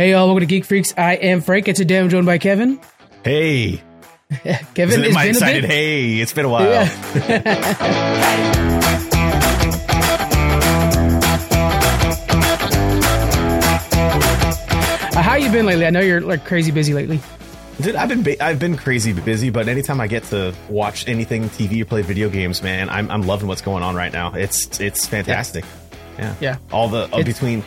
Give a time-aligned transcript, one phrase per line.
[0.00, 0.94] Hey, y'all, welcome to Geek Freaks.
[0.96, 2.80] I am Frank, and today I'm joined by Kevin.
[3.22, 3.82] Hey.
[4.74, 6.20] Kevin, is my excited hey.
[6.20, 6.70] It's been a while.
[6.70, 6.80] Yeah.
[15.14, 15.84] uh, how you been lately?
[15.84, 17.20] I know you're like crazy busy lately.
[17.82, 21.50] Dude, I've been ba- I've been crazy busy, but anytime I get to watch anything
[21.50, 24.32] TV or play video games, man, I'm I'm loving what's going on right now.
[24.32, 25.66] It's it's fantastic.
[26.16, 26.56] Yeah, yeah.
[26.72, 27.62] All the uh, between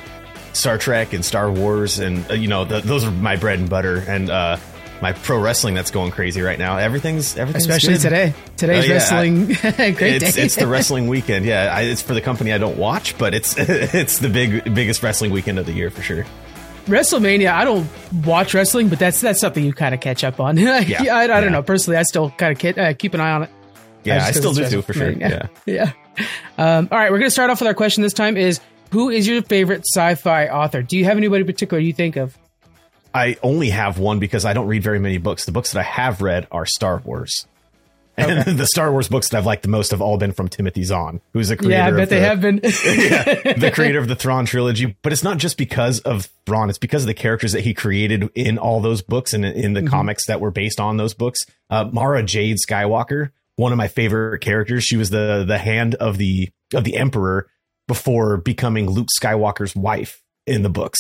[0.53, 3.69] Star Trek and Star Wars, and uh, you know the, those are my bread and
[3.69, 4.57] butter, and uh,
[5.01, 6.77] my pro wrestling that's going crazy right now.
[6.77, 8.01] Everything's everything's especially good.
[8.01, 8.33] today.
[8.55, 9.45] Today's uh, yeah, wrestling
[9.95, 10.43] great it's, day.
[10.43, 11.45] it's the wrestling weekend.
[11.45, 15.03] Yeah, I, it's for the company I don't watch, but it's it's the big biggest
[15.03, 16.25] wrestling weekend of the year for sure.
[16.85, 17.87] WrestleMania, I don't
[18.25, 20.57] watch wrestling, but that's that's something you kind of catch up on.
[20.57, 21.49] yeah, I, I, don't yeah.
[21.49, 21.63] know.
[21.63, 23.49] Personally, I still kind of uh, keep an eye on it.
[24.03, 25.11] Yeah, I still do too, for sure.
[25.11, 25.91] Yeah, yeah.
[26.57, 28.37] Um, all right, we're gonna start off with our question this time.
[28.37, 28.59] Is
[28.93, 30.83] who is your favorite sci-fi author?
[30.83, 32.37] Do you have anybody particular you think of?
[33.11, 35.45] I only have one because I don't read very many books.
[35.45, 37.47] The books that I have read are Star Wars.
[38.17, 38.53] And okay.
[38.53, 41.21] the Star Wars books that I've liked the most have all been from Timothy Zahn,
[41.33, 41.73] who's the creator.
[41.73, 42.57] Yeah, I bet the, they have been.
[42.63, 44.95] yeah, the creator of the Thrawn trilogy.
[45.01, 48.29] But it's not just because of Thrawn; it's because of the characters that he created
[48.35, 49.89] in all those books and in the mm-hmm.
[49.89, 51.39] comics that were based on those books.
[51.71, 54.83] Uh, Mara Jade Skywalker, one of my favorite characters.
[54.83, 57.47] She was the the hand of the of the Emperor
[57.87, 60.99] before becoming Luke Skywalker's wife in the books,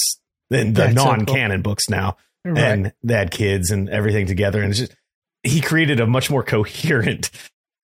[0.49, 1.61] in the non-canon so cool.
[1.63, 2.17] books now.
[2.45, 2.57] Right.
[2.57, 4.61] And they had kids and everything together.
[4.61, 4.95] And it's just,
[5.43, 7.29] he created a much more coherent,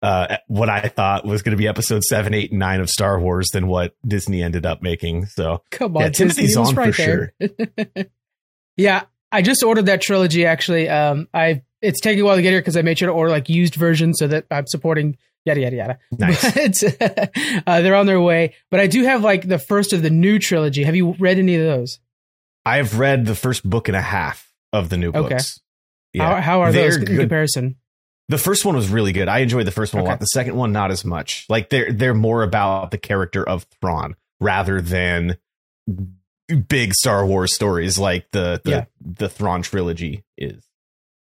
[0.03, 3.21] uh, what I thought was going to be episode seven, eight, and nine of Star
[3.21, 5.27] Wars than what Disney ended up making.
[5.27, 7.33] So come on, yeah, Timothy Zahn right for there.
[7.41, 8.07] sure.
[8.77, 9.05] yeah.
[9.31, 10.89] I just ordered that trilogy actually.
[10.89, 13.31] Um, I, it's taking a while to get here because I made sure to order
[13.31, 15.99] like used versions so that I'm supporting yada yada yada.
[16.19, 16.85] Nice.
[16.99, 18.55] But, uh, they're on their way.
[18.71, 20.85] But I do have like the first of the new trilogy.
[20.85, 22.01] Have you read any of those?
[22.65, 25.33] I have read the first book and a half of the new books.
[25.33, 25.45] Okay.
[26.15, 26.35] Yeah.
[26.35, 27.21] How, how are they're those in good.
[27.21, 27.77] comparison?
[28.29, 29.29] The first one was really good.
[29.29, 30.09] I enjoyed the first one okay.
[30.09, 30.21] a lot.
[30.21, 31.47] The second one, not as much.
[31.49, 35.39] Like they're they're more about the character of Thrawn rather than
[36.69, 38.85] big Star Wars stories like the the, yeah.
[39.01, 40.65] the Thrawn trilogy is.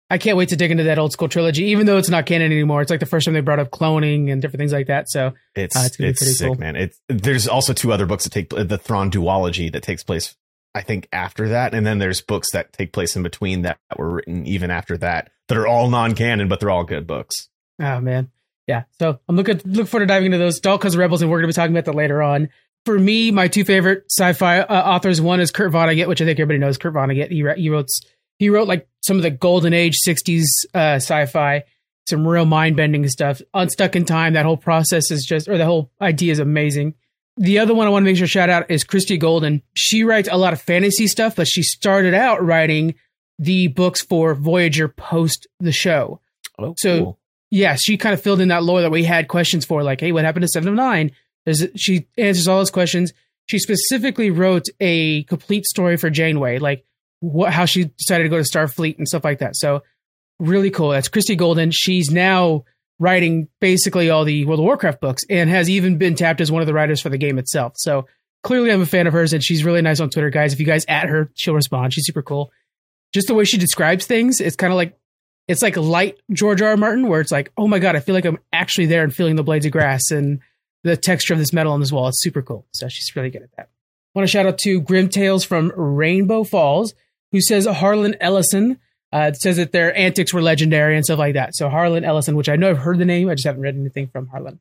[0.10, 2.52] I can't wait to dig into that old school trilogy, even though it's not canon
[2.52, 2.82] anymore.
[2.82, 5.10] It's like the first time they brought up cloning and different things like that.
[5.10, 6.56] So it's uh, it's, it's pretty sick, cool.
[6.56, 6.76] man.
[6.76, 10.36] It's there's also two other books that take the Thrawn duology that takes place,
[10.76, 13.98] I think, after that, and then there's books that take place in between that, that
[13.98, 17.50] were written even after that that are all non-canon, but they're all good books.
[17.82, 18.30] Oh man,
[18.68, 18.84] yeah.
[19.00, 20.64] So I'm looking look forward to diving into those.
[20.68, 22.50] All because Rebels, and we're going to be talking about that later on.
[22.86, 26.40] For me, my two favorite sci-fi uh, authors, one is Kurt Vonnegut, which I think
[26.40, 26.78] everybody knows.
[26.78, 27.32] Kurt Vonnegut.
[27.32, 27.90] He, he wrote
[28.38, 31.64] he wrote like some of the golden age 60s uh, sci-fi
[32.08, 35.92] some real mind-bending stuff unstuck in time that whole process is just or the whole
[36.02, 36.94] idea is amazing
[37.38, 40.30] the other one i want to make sure shout out is christie golden she writes
[40.32, 42.96] a lot of fantasy stuff but she started out writing
[43.40, 46.20] the books for voyager post the show
[46.60, 47.20] oh, so cool.
[47.50, 50.12] yeah she kind of filled in that lore that we had questions for like hey
[50.12, 51.12] what happened to seven of nine
[51.46, 53.14] There's, she answers all those questions
[53.46, 56.84] she specifically wrote a complete story for janeway like
[57.20, 59.56] what, how she decided to go to Starfleet and stuff like that.
[59.56, 59.84] So
[60.40, 60.90] really cool.
[60.90, 61.72] That's Christie Golden.
[61.72, 62.66] She's now
[63.00, 66.62] writing basically all the World of Warcraft books and has even been tapped as one
[66.62, 67.74] of the writers for the game itself.
[67.78, 68.08] So
[68.44, 70.54] clearly I'm a fan of hers and she's really nice on Twitter, guys.
[70.54, 71.94] If you guys at her, she'll respond.
[71.94, 72.52] She's super cool.
[73.14, 74.98] Just the way she describes things, it's kind of like
[75.48, 76.70] it's like light George R.
[76.70, 76.78] R.
[76.78, 79.36] Martin, where it's like, oh my god, I feel like I'm actually there and feeling
[79.36, 80.40] the blades of grass and
[80.86, 82.08] the texture of this metal on this wall.
[82.08, 82.66] It's super cool.
[82.74, 83.70] So she's really good at that.
[84.16, 86.94] I want to shout out to Grim Tales from Rainbow Falls
[87.32, 88.80] who says Harlan Ellison.
[89.12, 91.56] Uh, says that their antics were legendary and stuff like that.
[91.56, 94.08] So Harlan Ellison, which I know I've heard the name, I just haven't read anything
[94.08, 94.60] from Harlan.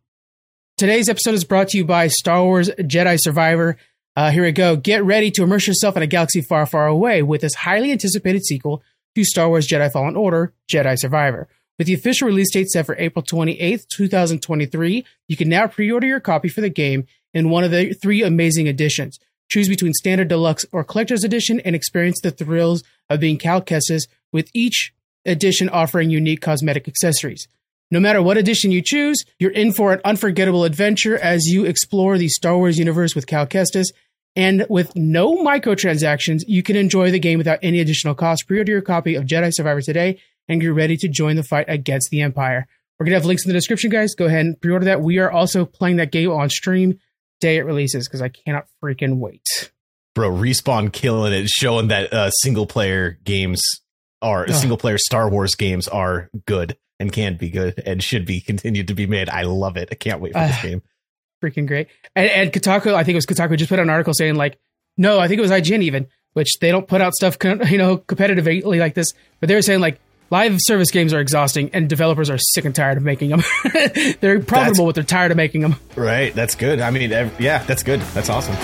[0.76, 3.76] Today's episode is brought to you by Star Wars Jedi Survivor.
[4.14, 4.76] Uh, here we go.
[4.76, 8.44] Get ready to immerse yourself in a galaxy far, far away with this highly anticipated
[8.44, 8.82] sequel
[9.16, 11.48] to Star Wars Jedi Fallen Order, Jedi Survivor.
[11.78, 16.20] With the official release date set for April 28th, 2023, you can now pre-order your
[16.20, 19.18] copy for the game in one of the three amazing editions.
[19.50, 24.06] Choose between Standard Deluxe or Collector's Edition and experience the thrills of being Cal Kestis,
[24.32, 24.92] with each
[25.26, 27.46] edition offering unique cosmetic accessories.
[27.90, 32.18] No matter what edition you choose, you're in for an unforgettable adventure as you explore
[32.18, 33.92] the Star Wars universe with Cal Kestis.
[34.36, 38.48] And with no microtransactions, you can enjoy the game without any additional cost.
[38.48, 40.18] Pre-order your copy of Jedi Survivor today,
[40.48, 42.66] and you're ready to join the fight against the Empire.
[42.98, 44.14] We're gonna have links in the description, guys.
[44.14, 45.00] Go ahead and pre-order that.
[45.00, 46.98] We are also playing that game on stream
[47.40, 49.70] day it releases because I cannot freaking wait.
[50.14, 53.60] Bro, respawn killing it, showing that uh, single player games
[54.22, 58.40] are single player Star Wars games are good and can be good and should be
[58.40, 59.28] continued to be made.
[59.28, 59.88] I love it.
[59.92, 60.82] I can't wait for uh, this game.
[61.42, 61.88] Freaking great.
[62.14, 64.58] And, and Kotaku, I think it was Kotaku, just put out an article saying like,
[64.96, 66.06] no, I think it was IGN even.
[66.32, 69.12] which they don't put out stuff, you know, competitively like this.
[69.40, 72.96] But they're saying like live service games are exhausting, and developers are sick and tired
[72.96, 73.42] of making them.
[74.20, 75.76] they're profitable, but they're tired of making them.
[75.96, 76.34] Right.
[76.34, 76.80] That's good.
[76.80, 78.00] I mean, yeah, that's good.
[78.00, 78.56] That's awesome.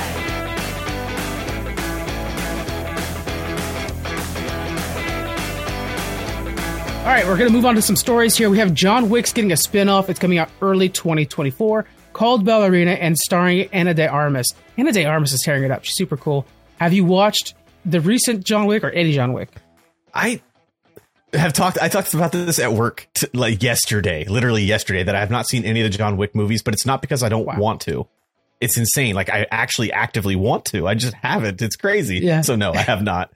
[7.01, 8.49] All right, we're going to move on to some stories here.
[8.51, 10.09] We have John Wick's getting a spin-off.
[10.11, 14.47] It's coming out early 2024 called Ballerina and starring Ana de Armas.
[14.77, 15.83] Ana de Armas is tearing it up.
[15.85, 16.47] She's super cool.
[16.79, 17.55] Have you watched
[17.85, 19.49] the recent John Wick or any John Wick?
[20.15, 20.41] I
[21.33, 25.21] have talked I talked about this at work t- like yesterday, literally yesterday that I
[25.21, 27.47] have not seen any of the John Wick movies, but it's not because I don't
[27.47, 27.59] wow.
[27.59, 28.07] want to.
[28.61, 29.15] It's insane.
[29.15, 30.87] Like I actually actively want to.
[30.87, 31.63] I just haven't.
[31.63, 32.19] It's crazy.
[32.19, 32.43] Yeah.
[32.43, 33.33] So no, I have not.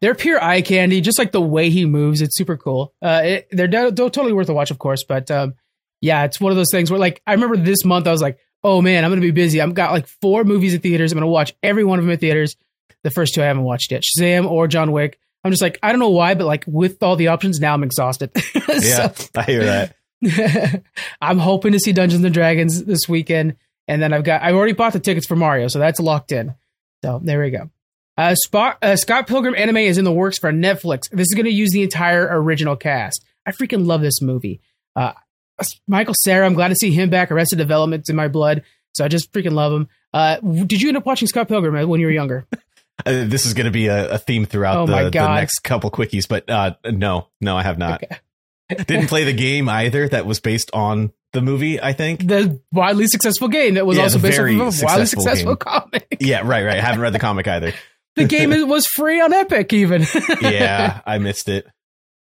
[0.00, 2.22] they're pure eye candy, just like the way he moves.
[2.22, 2.94] It's super cool.
[3.02, 5.04] Uh, it, they're, totally worth a watch, of course.
[5.04, 5.54] But um,
[6.00, 8.38] yeah, it's one of those things where, like, I remember this month I was like,
[8.62, 9.60] oh man, I'm gonna be busy.
[9.60, 11.12] I've got like four movies in theaters.
[11.12, 12.56] I'm gonna watch every one of them in theaters.
[13.02, 15.18] The first two I haven't watched yet, Shazam or John Wick.
[15.42, 17.82] I'm just like, I don't know why, but like with all the options now, I'm
[17.82, 18.30] exhausted.
[18.68, 20.82] yeah, I hear that.
[21.20, 23.56] I'm hoping to see Dungeons and Dragons this weekend,
[23.88, 26.54] and then I've got I've already bought the tickets for Mario, so that's locked in.
[27.02, 27.70] So there we go.
[28.18, 31.08] Uh, Spot, uh, Scott Pilgrim anime is in the works for Netflix.
[31.10, 33.24] This is going to use the entire original cast.
[33.46, 34.60] I freaking love this movie.
[34.94, 35.12] Uh,
[35.86, 37.30] Michael Cera, I'm glad to see him back.
[37.30, 39.88] Arrested Development's in my blood, so I just freaking love him.
[40.12, 42.46] Uh, did you end up watching Scott Pilgrim uh, when you were younger?
[43.06, 45.90] Uh, this is going to be a, a, theme throughout oh the, the, next couple
[45.90, 48.02] quickies, but uh, no, no, I have not.
[48.02, 48.18] Okay.
[48.86, 50.08] Didn't play the game either.
[50.08, 51.80] That was based on the movie.
[51.80, 55.54] I think the wildly successful game that was yeah, also based on a wildly successful
[55.54, 55.56] game.
[55.56, 56.16] comic.
[56.20, 56.78] Yeah, right, right.
[56.78, 57.72] I haven't read the comic either.
[58.16, 60.04] the game was free on Epic, even.
[60.40, 61.66] yeah, I missed it.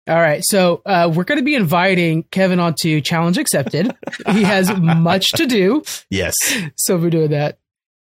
[0.08, 3.96] All right, so uh, we're going to be inviting Kevin onto Challenge Accepted.
[4.30, 5.82] he has much to do.
[6.12, 6.36] Yes.
[6.76, 7.58] So we're doing that.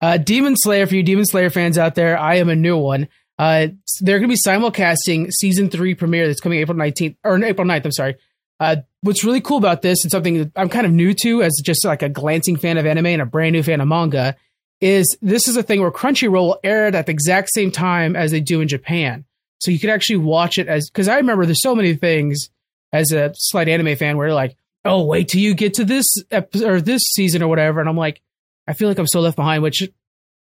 [0.03, 3.07] Uh, Demon Slayer, for you Demon Slayer fans out there, I am a new one.
[3.39, 3.67] Uh,
[4.01, 7.85] they're going to be simulcasting season three premiere that's coming April 19th, or April 9th,
[7.85, 8.17] I'm sorry.
[8.59, 11.53] Uh, what's really cool about this and something that I'm kind of new to as
[11.63, 14.35] just like a glancing fan of anime and a brand new fan of manga
[14.81, 18.41] is this is a thing where Crunchyroll aired at the exact same time as they
[18.41, 19.23] do in Japan.
[19.59, 22.49] So you could actually watch it as, because I remember there's so many things
[22.91, 26.07] as a slight anime fan where they're like, oh, wait till you get to this
[26.29, 27.79] episode or this season or whatever.
[27.79, 28.21] And I'm like,
[28.67, 29.89] I feel like I'm so left behind, which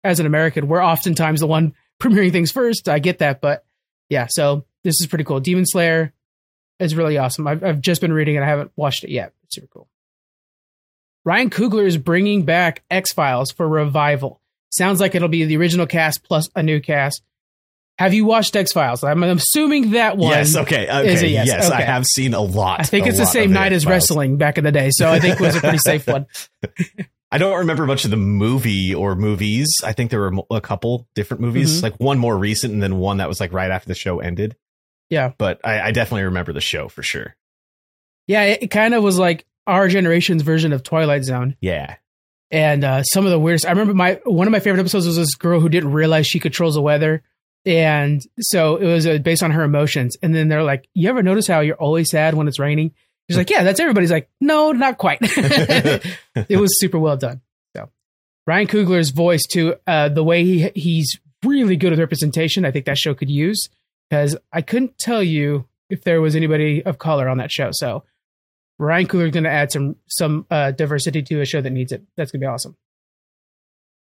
[0.05, 2.88] as an American, we're oftentimes the one premiering things first.
[2.88, 3.65] I get that, but
[4.09, 5.41] yeah, so this is pretty cool.
[5.41, 6.12] Demon Slayer
[6.79, 7.47] is really awesome.
[7.47, 8.43] I've, I've just been reading it.
[8.43, 9.32] I haven't watched it yet.
[9.44, 9.88] It's super cool.
[11.25, 14.41] Ryan Coogler is bringing back X Files for revival.
[14.70, 17.23] Sounds like it'll be the original cast plus a new cast.
[17.99, 19.03] Have you watched X Files?
[19.03, 20.31] I'm assuming that one.
[20.31, 20.55] Yes.
[20.55, 20.88] Okay.
[20.88, 21.29] Okay.
[21.29, 21.49] Yes.
[21.49, 21.75] yes okay.
[21.75, 22.81] I have seen a lot.
[22.81, 25.41] I think it's the same night as wrestling back in the day, so I think
[25.41, 26.26] it was a pretty safe one.
[27.30, 29.69] I don't remember much of the movie or movies.
[29.84, 31.84] I think there were a couple different movies, mm-hmm.
[31.84, 34.56] like one more recent and then one that was like right after the show ended.
[35.10, 35.32] Yeah.
[35.36, 37.36] But I, I definitely remember the show for sure.
[38.26, 41.56] Yeah, it, it kind of was like our generation's version of Twilight Zone.
[41.60, 41.96] Yeah.
[42.50, 43.66] And uh, some of the weirdest.
[43.66, 46.40] I remember my one of my favorite episodes was this girl who didn't realize she
[46.40, 47.22] controls the weather,
[47.66, 50.16] and so it was uh, based on her emotions.
[50.22, 52.94] And then they're like, "You ever notice how you're always sad when it's raining?"
[53.28, 55.19] She's like, "Yeah, that's everybody's." Like, no, not quite.
[55.22, 57.42] it was super well done.
[57.76, 57.90] So
[58.46, 62.64] Ryan Coogler's voice too, uh, the way he he's really good with representation.
[62.64, 63.69] I think that show could use
[64.08, 67.70] because I couldn't tell you if there was anybody of color on that show.
[67.72, 68.05] So
[68.79, 71.93] Ryan Coogler is going to add some some uh, diversity to a show that needs
[71.93, 72.03] it.
[72.17, 72.76] That's going to be awesome.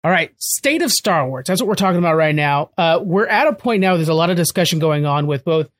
[0.04, 1.44] All right, state of Star Wars.
[1.46, 2.70] That's what we're talking about right now.
[2.76, 3.94] Uh, we're at a point now.
[3.94, 5.70] There's a lot of discussion going on with both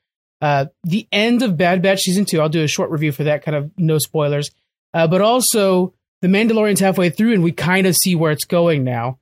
[0.43, 2.41] uh, the end of Bad Batch season two.
[2.41, 4.51] I'll do a short review for that, kind of no spoilers.
[4.93, 8.83] Uh, but also the Mandalorian's halfway through, and we kind of see where it's going
[8.83, 9.21] now.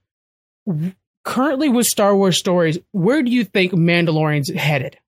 [1.24, 4.98] Currently, with Star Wars stories, where do you think Mandalorian's headed?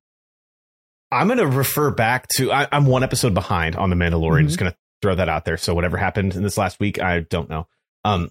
[1.10, 2.52] I'm going to refer back to.
[2.52, 4.40] I, am one episode behind on the Mandalorian.
[4.40, 4.46] Mm-hmm.
[4.46, 5.56] Just going to throw that out there.
[5.56, 7.66] So whatever happened in this last week, I don't know.
[8.04, 8.30] Um,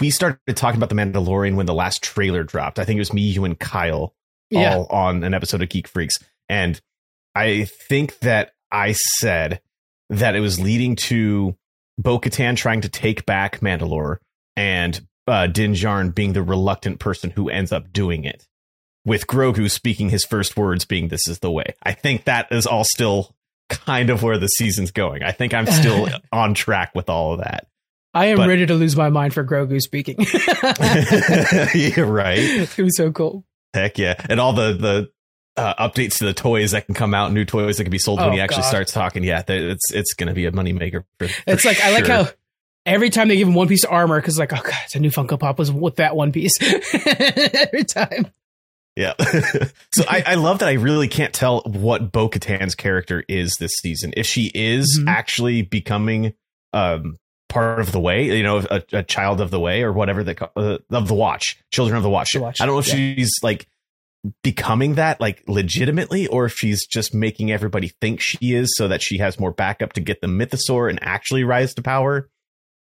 [0.00, 2.78] we started talking about the Mandalorian when the last trailer dropped.
[2.78, 4.14] I think it was me, you, and Kyle
[4.48, 4.76] yeah.
[4.76, 6.16] all on an episode of Geek Freaks,
[6.48, 6.80] and
[7.34, 9.60] I think that I said
[10.08, 11.56] that it was leading to
[11.98, 14.16] Bo Katan trying to take back Mandalore
[14.56, 18.46] and uh, Din Djarin being the reluctant person who ends up doing it
[19.04, 22.66] with Grogu speaking his first words being "This is the way." I think that is
[22.66, 23.34] all still
[23.68, 25.22] kind of where the season's going.
[25.22, 27.66] I think I'm still on track with all of that.
[28.12, 30.16] I am but, ready to lose my mind for Grogu speaking.
[31.96, 32.38] You're right.
[32.38, 33.44] It was so cool.
[33.72, 34.14] Heck yeah.
[34.28, 35.10] And all the the
[35.60, 38.18] uh, updates to the toys that can come out, new toys that can be sold
[38.20, 38.68] oh, when he actually God.
[38.68, 39.22] starts talking.
[39.24, 41.04] Yeah, it's it's going to be a moneymaker.
[41.18, 41.86] For, for it's like sure.
[41.86, 42.28] I like how
[42.86, 45.00] every time they give him one piece of armor because like oh god, it's a
[45.00, 48.28] new Funko Pop was with that one piece every time.
[48.96, 49.14] Yeah.
[49.92, 53.72] so I, I love that I really can't tell what Bo Katan's character is this
[53.80, 54.12] season.
[54.16, 55.08] If she is Mhm.
[55.08, 56.34] actually becoming
[56.72, 57.16] um,
[57.48, 60.34] part of the way, you know, a, a child of the way or whatever they
[60.34, 62.32] call uh, of the watch, children of the watch.
[62.32, 62.94] The Watch, I don't know if yeah.
[62.94, 63.66] she's like
[64.42, 69.02] becoming that like legitimately or if she's just making everybody think she is so that
[69.02, 72.28] she has more backup to get the mythosaur and actually rise to power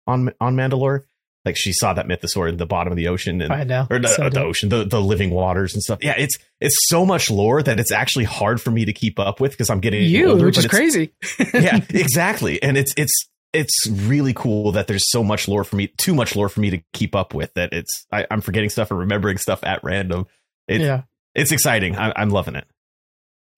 [0.07, 1.05] on on Mandalore.
[1.45, 3.87] Like she saw that mythosaur in the bottom of the ocean and I know.
[3.91, 5.99] or the, So uh, the ocean, the, the living waters and stuff.
[6.03, 9.41] Yeah, it's it's so much lore that it's actually hard for me to keep up
[9.41, 11.13] with because I'm getting you, older, which is it's- crazy.
[11.55, 12.63] yeah, exactly.
[12.63, 16.37] And it's it's it's really cool that there's so much lore for me, too much
[16.37, 17.53] lore for me to keep up with.
[17.55, 20.27] That it's I, I'm forgetting stuff and remembering stuff at random.
[20.69, 21.03] It, yeah.
[21.35, 21.97] It's exciting.
[21.97, 22.67] I, I'm loving it.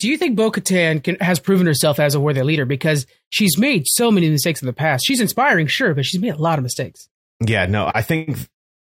[0.00, 2.64] Do you think Bo Katan has proven herself as a worthy leader?
[2.64, 5.04] Because she's made so many mistakes in the past.
[5.06, 7.08] She's inspiring, sure, but she's made a lot of mistakes.
[7.44, 8.36] Yeah, no, I think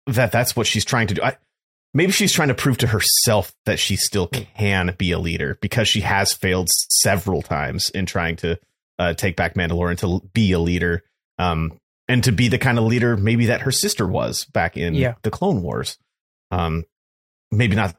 [0.07, 1.21] that that's what she's trying to do.
[1.21, 1.37] I,
[1.93, 5.87] maybe she's trying to prove to herself that she still can be a leader because
[5.87, 8.59] she has failed several times in trying to
[8.99, 11.03] uh, take back Mandalore and to be a leader,
[11.37, 14.93] um, and to be the kind of leader maybe that her sister was back in
[14.95, 15.13] Yeah.
[15.21, 15.97] the Clone Wars.
[16.51, 16.85] Um,
[17.51, 17.95] maybe not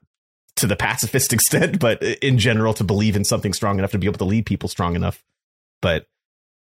[0.57, 4.07] to the pacifist extent, but in general, to believe in something strong enough to be
[4.07, 5.23] able to lead people strong enough.
[5.83, 6.07] But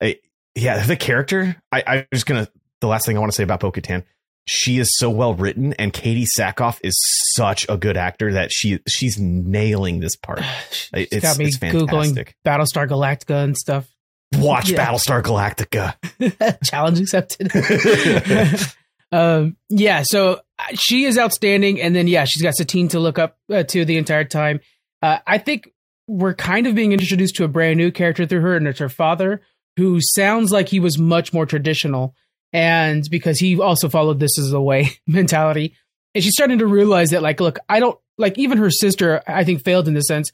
[0.02, 0.18] I,
[0.54, 1.56] yeah, the character.
[1.72, 2.48] I, I'm just gonna.
[2.80, 4.04] The last thing I want to say about Bo Katan
[4.46, 6.94] she is so well written and Katee Sackhoff is
[7.34, 10.42] such a good actor that she she's nailing this part.
[10.70, 12.28] She's It's- got me it's googling.
[12.44, 13.88] Battlestar Galactica and stuff.
[14.34, 14.84] Watch Yeah.
[14.86, 16.60] Battlestar Galactica.
[16.64, 17.50] Challenge accepted.
[19.14, 23.16] um, yeah, so uh, she is outstanding, and then yeah, she's got Satine to look
[23.16, 24.59] up uh, to the entire time.
[25.02, 25.73] Uh, I think
[26.09, 28.88] we're kind of being introduced to a brand new character through her, and it's her
[28.88, 29.40] father,
[29.76, 32.16] who sounds like he was much more traditional,
[32.52, 35.76] and because he also followed this as a way mentality,
[36.12, 39.23] and she's starting to realize that, like, look, I don't like even her sister.
[39.28, 40.33] I think failed in the sense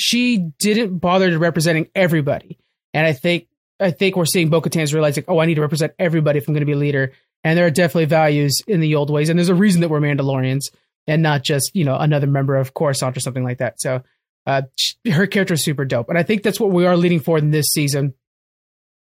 [0.00, 2.58] she didn't bother to representing everybody,
[2.94, 3.48] and I think
[3.78, 6.54] I think we're seeing Bo Katan's realizing, oh, I need to represent everybody if I'm
[6.54, 7.12] going to be a leader.
[7.44, 9.28] And there are definitely values in the old ways.
[9.28, 10.62] And there's a reason that we're Mandalorians
[11.06, 13.80] and not just, you know, another member of Coruscant or something like that.
[13.80, 14.02] So
[14.46, 14.62] uh,
[15.10, 16.08] her character is super dope.
[16.08, 18.14] And I think that's what we are leading for in this season.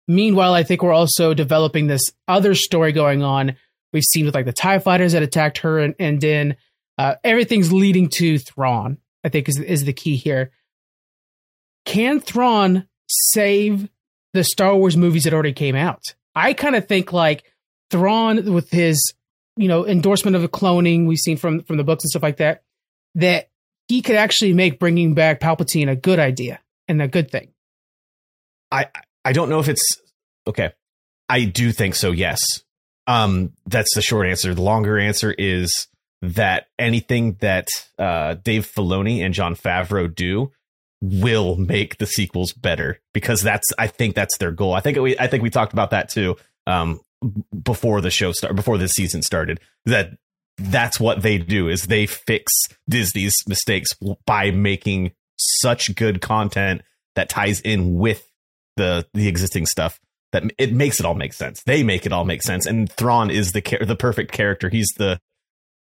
[0.07, 3.57] Meanwhile, I think we're also developing this other story going on.
[3.93, 6.57] We've seen with like the TIE fighters that attacked her and, and Din.
[6.99, 10.51] Uh, everything's leading to Thrawn, I think is, is the key here.
[11.85, 13.89] Can Thrawn save
[14.33, 16.15] the Star Wars movies that already came out.
[16.35, 17.45] I kind of think like
[17.90, 19.14] Thrawn with his,
[19.57, 22.38] you know, endorsement of the cloning we've seen from from the books and stuff like
[22.38, 22.62] that,
[23.14, 23.49] that
[23.88, 27.52] he could actually make bringing back Palpatine a good idea and a good thing.
[28.71, 28.87] I
[29.25, 29.83] I don't know if it's
[30.47, 30.73] okay.
[31.28, 32.11] I do think so.
[32.11, 32.40] Yes.
[33.07, 34.54] Um, that's the short answer.
[34.54, 35.88] The longer answer is
[36.21, 37.68] that anything that
[37.99, 40.52] uh, Dave Filoni and Jon Favreau do
[41.00, 44.75] will make the sequels better because that's I think that's their goal.
[44.75, 47.00] I think we I think we talked about that too um,
[47.65, 50.11] before the show start before the season started that
[50.57, 52.53] that's what they do is they fix
[52.89, 53.91] Disney's mistakes
[54.27, 56.83] by making such good content
[57.15, 58.25] that ties in with
[58.77, 60.01] the the existing stuff
[60.33, 61.63] that it makes it all make sense.
[61.65, 64.69] They make it all make sense and Thrawn is the the perfect character.
[64.69, 65.21] He's the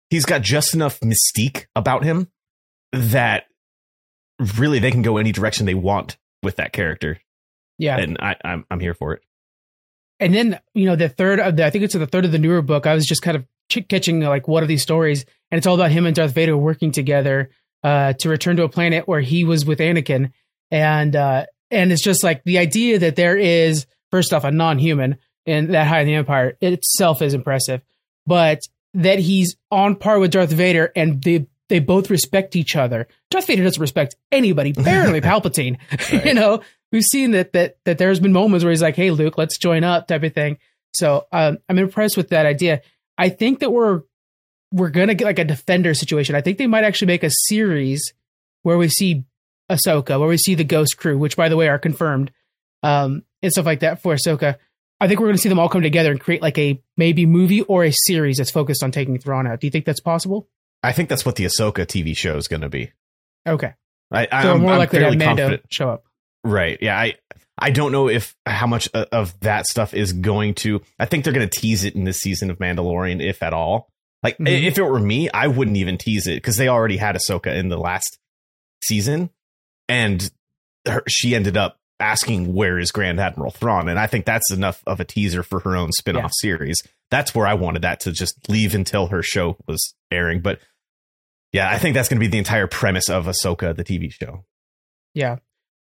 [0.09, 2.29] he's got just enough mystique about him
[2.91, 3.45] that
[4.57, 7.19] really they can go any direction they want with that character,
[7.77, 7.97] Yeah.
[7.97, 9.21] and I, I'm I'm here for it.
[10.21, 12.37] And then, you know, the third of the, I think it's the third of the
[12.37, 15.25] newer book, I was just kind of ch- catching like, what are these stories?
[15.49, 17.49] And it's all about him and Darth Vader working together
[17.83, 20.31] uh, to return to a planet where he was with Anakin.
[20.69, 24.77] And, uh, and it's just like the idea that there is, first off, a non
[24.77, 27.81] human in that high in the Empire itself is impressive,
[28.27, 28.59] but
[28.93, 33.07] that he's on par with Darth Vader and they, they both respect each other.
[33.31, 35.79] Darth Vader doesn't respect anybody, barely Palpatine.
[36.25, 36.61] you know,
[36.91, 39.83] we've seen that that that there's been moments where he's like, "Hey, Luke, let's join
[39.83, 40.57] up," type of thing.
[40.93, 42.81] So um, I'm impressed with that idea.
[43.17, 44.01] I think that we're
[44.71, 46.35] we're gonna get like a defender situation.
[46.35, 48.13] I think they might actually make a series
[48.63, 49.23] where we see
[49.71, 52.31] Ahsoka, where we see the Ghost Crew, which by the way are confirmed,
[52.83, 54.57] um, and stuff like that for Ahsoka.
[54.99, 57.25] I think we're going to see them all come together and create like a maybe
[57.25, 59.59] movie or a series that's focused on taking Thrawn out.
[59.59, 60.47] Do you think that's possible?
[60.83, 62.91] I think that's what the Ahsoka TV show is going to be.
[63.47, 63.73] Okay,
[64.11, 65.73] I, so I'm, more I'm likely to have Mando confident.
[65.73, 66.03] show up.
[66.43, 66.77] Right.
[66.81, 66.97] Yeah.
[66.99, 67.15] I
[67.57, 70.81] I don't know if how much of that stuff is going to.
[70.99, 73.89] I think they're going to tease it in this season of Mandalorian, if at all.
[74.23, 74.63] Like Mhm.
[74.63, 77.69] if it were me, I wouldn't even tease it because they already had Ahsoka in
[77.69, 78.17] the last
[78.83, 79.29] season,
[79.87, 80.31] and
[80.87, 84.81] her, she ended up asking where is Grand Admiral Thrawn, and I think that's enough
[84.87, 86.49] of a teaser for her own spin-off Yeah.
[86.49, 86.81] series.
[87.11, 90.59] That's where I wanted that to just leave until her show was airing, but.
[91.53, 94.45] Yeah, I think that's going to be the entire premise of Ahsoka, the TV show.
[95.13, 95.35] Yeah,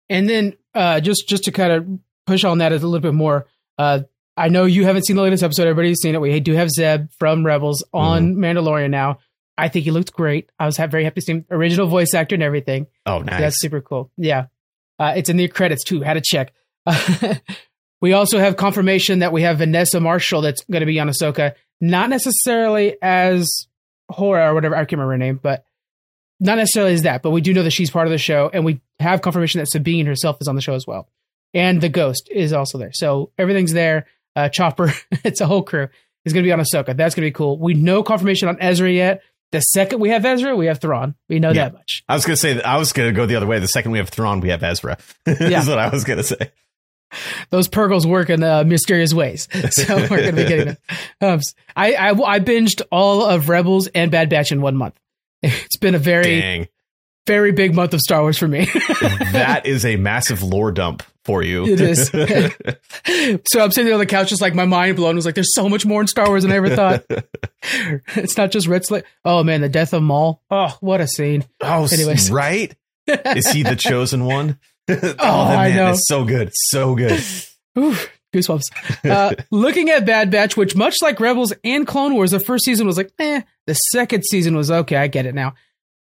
[0.09, 1.87] and then uh, just just to kind of
[2.25, 3.47] push on that a little bit more.
[3.77, 4.01] Uh,
[4.37, 5.63] I know you haven't seen the latest episode.
[5.63, 6.21] Everybody's seen it.
[6.21, 8.43] We do have Zeb from Rebels on mm-hmm.
[8.43, 9.19] Mandalorian now.
[9.57, 10.49] I think he looked great.
[10.57, 11.45] I was very happy to see him.
[11.51, 12.87] Original voice actor and everything.
[13.05, 13.39] Oh, nice.
[13.39, 14.09] That's super cool.
[14.15, 14.45] Yeah.
[14.97, 16.01] Uh, it's in the credits too.
[16.01, 16.53] Had to check.
[18.01, 21.55] we also have confirmation that we have Vanessa Marshall that's going to be on Ahsoka.
[21.81, 23.67] Not necessarily as
[24.09, 24.75] Hora or whatever.
[24.75, 25.65] I can't remember her name, but
[26.39, 27.21] not necessarily as that.
[27.21, 29.67] But we do know that she's part of the show, and we have confirmation that
[29.67, 31.09] Sabine herself is on the show as well,
[31.53, 32.91] and the Ghost is also there.
[32.93, 34.05] So everything's there.
[34.35, 34.93] Uh, Chopper,
[35.23, 35.89] it's a whole crew
[36.25, 36.95] is going to be on Ahsoka.
[36.95, 37.57] That's going to be cool.
[37.57, 39.23] We know confirmation on Ezra yet.
[39.51, 41.15] The second we have Ezra, we have Thrawn.
[41.27, 41.65] We know yeah.
[41.65, 42.03] that much.
[42.07, 43.59] I was going to say, that I was going to go the other way.
[43.59, 44.97] The second we have Thrawn, we have Ezra.
[45.25, 45.61] Yeah.
[45.61, 46.51] is what I was going to say.
[47.49, 50.77] Those Purrgils work in uh, mysterious ways, so we're going to be getting them.
[51.19, 51.39] Um,
[51.75, 54.93] I, I I binged all of Rebels and Bad Batch in one month.
[55.41, 56.67] It's been a very Dang.
[57.27, 58.65] very big month of Star Wars for me.
[59.31, 61.65] that is a massive lore dump for you.
[61.65, 62.07] It is.
[63.51, 65.11] so I'm sitting on the couch, just like my mind blown.
[65.11, 67.05] It was like, there's so much more in Star Wars than I ever thought.
[68.15, 68.83] it's not just Red.
[69.23, 70.41] Oh man, the death of Maul.
[70.49, 71.45] Oh, what a scene.
[71.61, 72.75] Oh, anyways, right?
[73.07, 74.59] Is he the chosen one?
[74.89, 75.91] oh, oh I know.
[75.91, 77.23] It's so good, so good.
[77.77, 77.95] Ooh,
[78.33, 79.07] goosebumps.
[79.09, 82.87] Uh, looking at Bad Batch, which much like Rebels and Clone Wars, the first season
[82.87, 83.41] was like, eh.
[83.69, 84.95] The second season was okay.
[84.95, 85.53] I get it now.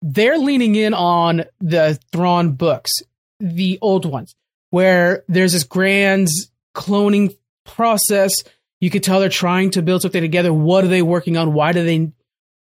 [0.03, 2.91] They're leaning in on the Thrawn books,
[3.39, 4.35] the old ones
[4.69, 6.27] where there's this grand
[6.75, 8.31] cloning process.
[8.79, 10.53] You could tell they're trying to build something together.
[10.53, 11.53] What are they working on?
[11.53, 12.11] Why do they?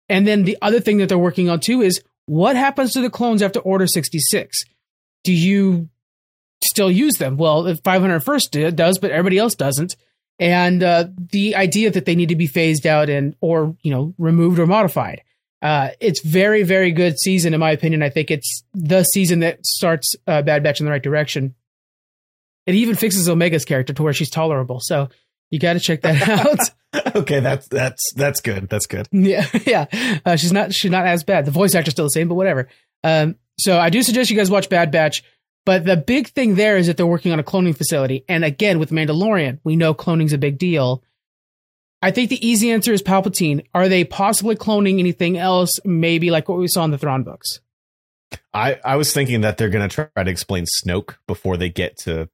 [0.07, 3.09] And then the other thing that they're working on too is what happens to the
[3.09, 4.63] clones after Order 66?
[5.25, 5.89] Do you
[6.63, 7.35] still use them?
[7.35, 9.97] Well, 501st does, but everybody else doesn't.
[10.39, 14.13] And uh, the idea that they need to be phased out and or you know
[14.17, 15.21] removed or modified.
[15.61, 18.03] Uh, it's very very good season in my opinion.
[18.03, 21.55] I think it's the season that starts uh, Bad Batch in the right direction.
[22.65, 24.79] It even fixes Omega's character to where she's tolerable.
[24.81, 25.09] So
[25.51, 26.27] you got to check that
[26.95, 27.15] out.
[27.15, 28.69] okay, that's that's that's good.
[28.69, 29.07] That's good.
[29.11, 30.19] Yeah, yeah.
[30.25, 31.45] Uh, she's not she's not as bad.
[31.45, 32.67] The voice actor's still the same, but whatever.
[33.03, 35.23] Um, so I do suggest you guys watch Bad Batch.
[35.65, 38.79] But the big thing there is that they're working on a cloning facility, and again
[38.79, 41.03] with Mandalorian, we know cloning's a big deal.
[42.01, 43.65] I think the easy answer is Palpatine.
[43.73, 45.71] Are they possibly cloning anything else?
[45.85, 47.61] Maybe like what we saw in the Thrawn books.
[48.53, 51.97] I, I was thinking that they're going to try to explain Snoke before they get
[51.99, 52.29] to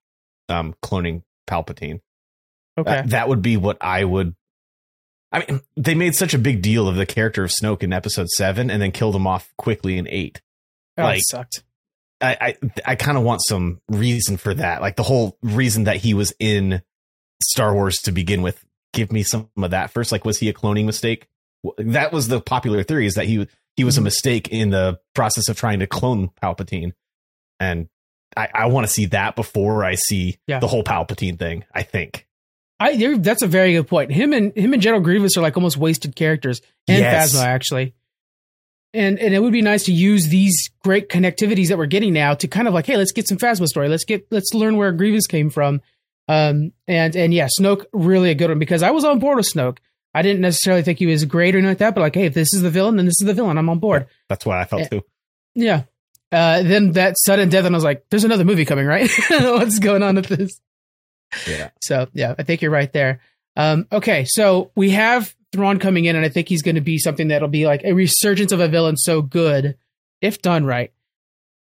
[0.47, 2.01] um, cloning Palpatine.
[2.79, 4.35] Okay, uh, that would be what I would.
[5.31, 8.29] I mean, they made such a big deal of the character of Snoke in Episode
[8.29, 10.41] Seven, and then killed him off quickly in Eight.
[10.97, 11.63] Oh, like, sucked.
[12.21, 15.97] I I, I kind of want some reason for that, like the whole reason that
[15.97, 16.81] he was in
[17.41, 18.63] Star Wars to begin with.
[18.91, 20.11] Give me some of that first.
[20.11, 21.27] Like, was he a cloning mistake?
[21.77, 24.05] That was the popular theory is that he he was a mm-hmm.
[24.05, 26.93] mistake in the process of trying to clone Palpatine,
[27.59, 27.87] and
[28.35, 30.59] I, I want to see that before I see yeah.
[30.59, 31.65] the whole Palpatine thing.
[31.73, 32.25] I think.
[32.79, 34.11] I that's a very good point.
[34.11, 37.35] Him and him and General Grievous are like almost wasted characters, and yes.
[37.35, 37.93] Phasma actually.
[38.93, 42.33] And and it would be nice to use these great connectivities that we're getting now
[42.33, 43.87] to kind of like, hey, let's get some Phasma story.
[43.87, 45.81] Let's get let's learn where Grievous came from.
[46.27, 49.51] Um and and yeah, Snoke really a good one because I was on board with
[49.51, 49.77] Snoke.
[50.13, 52.33] I didn't necessarily think he was great or anything like that, but like, hey, if
[52.33, 53.59] this is the villain, then this is the villain.
[53.59, 54.07] I'm on board.
[54.27, 55.01] That's what I felt and, too.
[55.53, 55.83] Yeah.
[56.31, 59.09] Uh, then that sudden death, and I was like, "There's another movie coming, right?
[59.29, 60.59] What's going on with this?"
[61.47, 61.69] Yeah.
[61.81, 63.21] So yeah, I think you're right there.
[63.55, 66.97] Um, okay, so we have Thrawn coming in, and I think he's going to be
[66.97, 69.77] something that'll be like a resurgence of a villain so good,
[70.21, 70.93] if done right.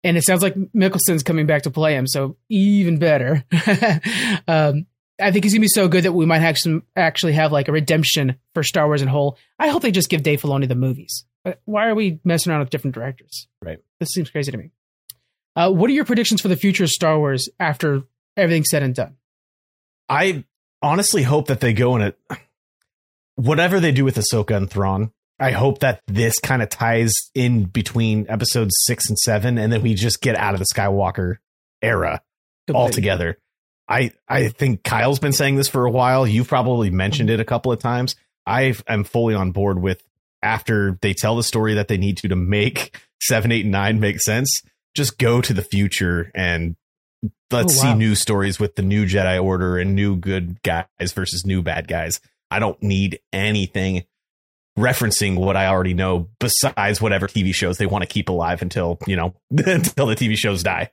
[0.05, 3.45] And it sounds like Mikkelsen's coming back to play him, so even better.
[4.49, 4.87] um,
[5.21, 7.73] I think he's gonna be so good that we might actually actually have like a
[7.73, 9.37] redemption for Star Wars in whole.
[9.59, 11.25] I hope they just give Dave Filoni the movies.
[11.65, 13.49] Why are we messing around with different directors?
[13.63, 13.79] Right.
[14.01, 14.71] This seems crazy to me.
[15.57, 18.03] Uh, what are your predictions for the future of Star Wars after
[18.37, 19.17] everything's said and done?
[20.09, 20.45] I
[20.83, 22.19] honestly hope that they go in it.
[23.39, 27.65] Whatever they do with Ahsoka and Thrawn, I hope that this kind of ties in
[27.65, 31.37] between episodes six and seven, and then we just get out of the Skywalker
[31.81, 32.21] era
[32.67, 32.83] Completely.
[32.83, 33.39] altogether.
[33.89, 36.27] I I think Kyle's been saying this for a while.
[36.27, 38.17] You've probably mentioned it a couple of times.
[38.45, 40.03] I am fully on board with
[40.43, 44.01] after they tell the story that they need to to make seven, eight, and nine
[44.01, 44.63] make sense,
[44.95, 46.77] just go to the future and
[47.51, 47.93] let's oh, wow.
[47.93, 51.89] see new stories with the new Jedi Order and new good guys versus new bad
[51.89, 52.21] guys.
[52.51, 54.05] I don't need anything
[54.79, 58.99] referencing what I already know besides whatever TV shows they want to keep alive until,
[59.07, 60.91] you know, until the TV shows die.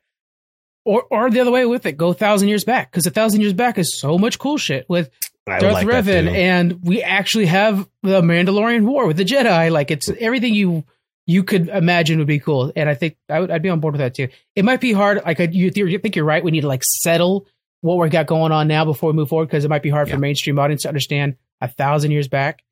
[0.83, 3.41] Or, or the other way with it, go a thousand years back because a thousand
[3.41, 5.09] years back is so much cool shit with
[5.47, 9.71] I Darth like Revan, and we actually have the Mandalorian War with the Jedi.
[9.71, 10.83] Like it's everything you
[11.27, 12.71] you could imagine would be cool.
[12.75, 14.27] And I think I would, I'd be on board with that too.
[14.55, 15.21] It might be hard.
[15.25, 16.43] Like I, you, you think you're right.
[16.43, 17.47] We need to like settle
[17.81, 20.07] what we got going on now before we move forward because it might be hard
[20.07, 20.15] Yeah.
[20.15, 22.63] for mainstream audience to understand a thousand years back.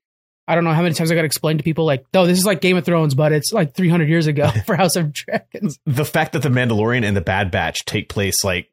[0.47, 2.37] I don't know how many times I got to explain to people like, oh, this
[2.37, 5.79] is like Game of Thrones, but it's like 300 years ago for House of Dragons.
[5.85, 8.69] the fact that the Mandalorian and the Bad Batch take place like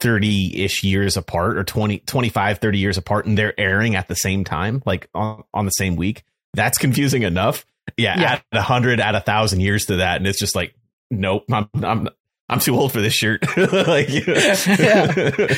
[0.00, 4.14] 30 ish years apart or 20, 25, 30 years apart and they're airing at the
[4.14, 7.64] same time, like on, on the same week, that's confusing enough.
[7.96, 8.32] Yeah, Yeah.
[8.34, 10.18] add a hundred, add a thousand years to that.
[10.18, 10.74] And it's just like,
[11.10, 12.08] nope, I'm, I'm,
[12.50, 13.44] I'm too old for this shirt.
[13.56, 14.08] like,
[14.78, 15.54] Yeah.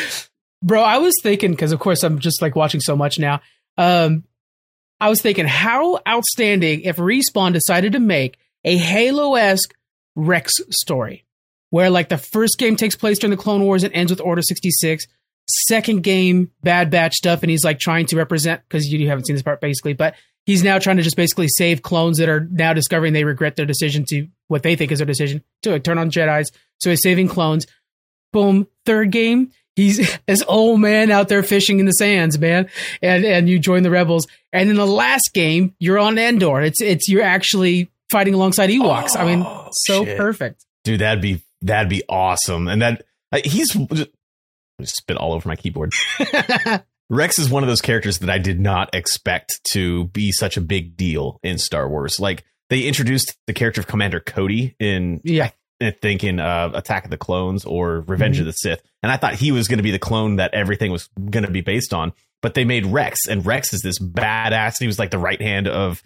[0.62, 3.40] Bro, I was thinking because of course I'm just like watching so much now.
[3.80, 4.24] Um,
[5.00, 9.72] I was thinking how outstanding if Respawn decided to make a Halo esque
[10.14, 11.24] Rex story,
[11.70, 14.42] where like the first game takes place during the Clone Wars and ends with Order
[14.42, 15.06] sixty six.
[15.66, 19.34] Second game, Bad Batch stuff, and he's like trying to represent because you haven't seen
[19.34, 20.14] this part basically, but
[20.44, 23.66] he's now trying to just basically save clones that are now discovering they regret their
[23.66, 26.52] decision to what they think is their decision to like, turn on Jedi's.
[26.80, 27.66] So he's saving clones.
[28.32, 28.68] Boom.
[28.84, 32.68] Third game, he's this old man out there fishing in the sands, man.
[33.02, 34.26] And and you join the rebels.
[34.52, 36.62] And in the last game, you're on Endor.
[36.62, 39.16] It's it's you're actually fighting alongside Ewoks.
[39.16, 40.16] I mean, Oh, so shit.
[40.18, 40.64] perfect.
[40.82, 42.66] Dude, that'd be, that'd be awesome.
[42.66, 43.02] And that,
[43.44, 44.10] he's just,
[44.82, 45.92] spit all over my keyboard.
[47.10, 50.60] Rex is one of those characters that I did not expect to be such a
[50.60, 52.18] big deal in Star Wars.
[52.18, 55.46] Like they introduced the character of Commander Cody in yeah.
[55.46, 55.52] I
[56.00, 59.34] think in uh, Attack of the Clones or Revenge of the Sith, and I thought
[59.34, 62.12] he was going to be the clone that everything was going to be based on.
[62.42, 64.74] But they made Rex, and Rex is this badass.
[64.78, 66.02] He was like the right hand of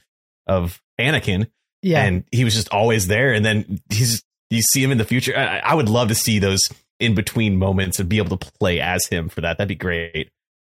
[0.46, 1.48] of Anakin,
[1.82, 2.04] Yeah.
[2.04, 3.32] and he was just always there.
[3.32, 5.36] And then he's you see him in the future.
[5.36, 6.60] I, I would love to see those
[7.00, 9.58] in between moments and be able to play as him for that.
[9.58, 10.28] That'd be great.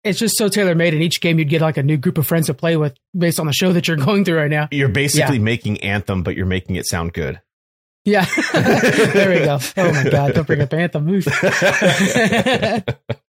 [0.04, 0.94] it's just so tailor made.
[0.94, 3.38] In each game, you'd get like a new group of friends to play with based
[3.40, 4.68] on the show that you're going through right now.
[4.70, 7.40] You're basically making Anthem, but you're making it sound good.
[8.06, 8.24] Yeah.
[8.52, 9.58] there we go.
[9.76, 10.32] Oh my God.
[10.32, 11.22] Don't bring up Anthem.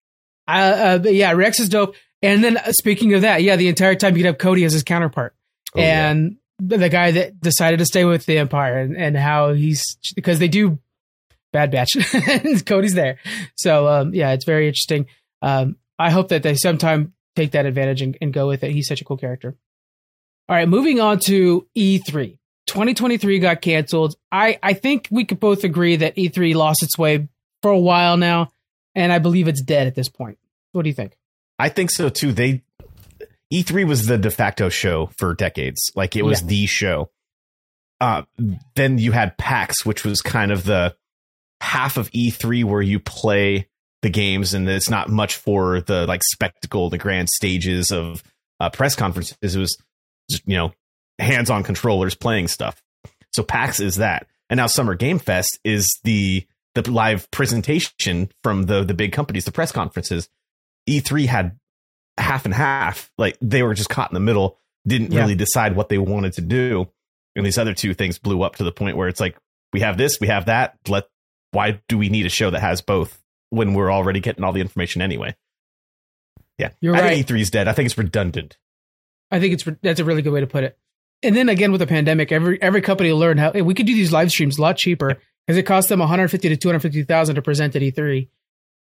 [0.49, 1.93] Uh, uh, but yeah, Rex is dope.
[2.21, 4.71] And then uh, speaking of that, yeah, the entire time you could have Cody as
[4.71, 5.35] his counterpart.
[5.75, 9.51] Oh, and the the guy that decided to stay with the Empire and, and how
[9.51, 9.83] he's
[10.15, 10.79] because they do
[11.51, 11.97] Bad Batch.
[12.65, 13.19] Cody's there.
[13.55, 15.07] So um, yeah, it's very interesting.
[15.41, 18.71] Um, I hope that they sometime take that advantage and, and go with it.
[18.71, 19.55] He's such a cool character.
[20.49, 22.37] All right, moving on to E3.
[22.67, 24.15] 2023 got canceled.
[24.31, 27.27] I, I think we could both agree that E3 lost its way
[27.61, 28.51] for a while now,
[28.95, 30.37] and I believe it's dead at this point.
[30.73, 31.17] What do you think?
[31.57, 32.31] I think so too.
[32.33, 32.61] They
[33.51, 35.91] E3 was the de facto show for decades.
[35.95, 36.47] Like it was Yeah.
[36.47, 37.09] the show.
[37.99, 38.23] Uh,
[38.75, 40.95] then you had PAX, which was kind of the
[41.61, 43.67] half of E3 where you play
[44.03, 48.21] the games, and it's not much for the like spectacle, the grand stages of
[48.59, 49.35] uh, press conferences.
[49.41, 49.75] It was
[50.29, 50.73] just you know
[51.19, 52.81] hands on controllers playing stuff.
[53.33, 58.63] So PAX is that, and now Summer Game Fest is the the live presentation from
[58.63, 60.29] the the big companies, the press conferences.
[60.89, 61.59] E3 had
[62.17, 63.11] half and half.
[63.17, 65.21] Like they were just caught in the middle, didn't Yeah.
[65.21, 66.87] really decide what they wanted to do.
[67.35, 69.37] And these other two things blew up to the point where it's like,
[69.73, 70.77] we have this, we have that.
[70.87, 71.05] Let
[71.51, 74.61] why do we need a show that has both when we're already getting all the
[74.61, 75.35] information anyway?
[76.57, 76.69] Yeah.
[76.81, 77.13] You're I right.
[77.25, 77.67] think E3 is dead.
[77.67, 78.57] I think it's redundant.
[79.29, 80.77] I think it's that's a really good way to put it.
[81.23, 83.93] And then again with the pandemic, every every company learned how hey, we could do
[83.95, 87.41] these live streams a lot cheaper because it cost them 150 to 250 thousand to
[87.41, 88.27] present at E3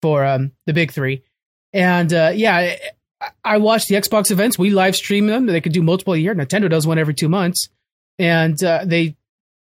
[0.02, 1.22] for um, the big three.
[1.72, 2.78] And uh, yeah, I-
[3.42, 4.58] I watched the Xbox events.
[4.58, 5.46] We live stream them.
[5.46, 6.34] They could do multiple a year.
[6.34, 7.70] Nintendo does one every two months,
[8.18, 9.16] and uh, they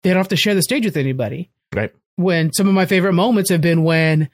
[0.03, 1.51] they don't have to share the stage with anybody.
[1.75, 1.93] Right.
[2.15, 4.31] When some of my favorite moments have been when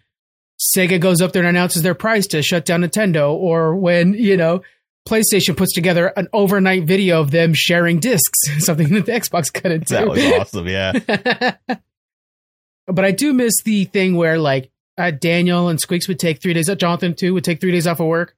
[0.60, 4.36] Sega goes up there and announces their price to shut down Nintendo, or when you
[4.36, 4.60] know
[5.08, 9.86] PlayStation puts together an overnight video of them sharing discs, something that the Xbox couldn't
[9.86, 9.94] do.
[9.94, 10.68] That was awesome.
[10.68, 10.92] Yeah.
[12.86, 16.52] but I do miss the thing where like uh, Daniel and Squeaks would take three
[16.52, 16.68] days.
[16.76, 18.36] Jonathan too would take three days off of work,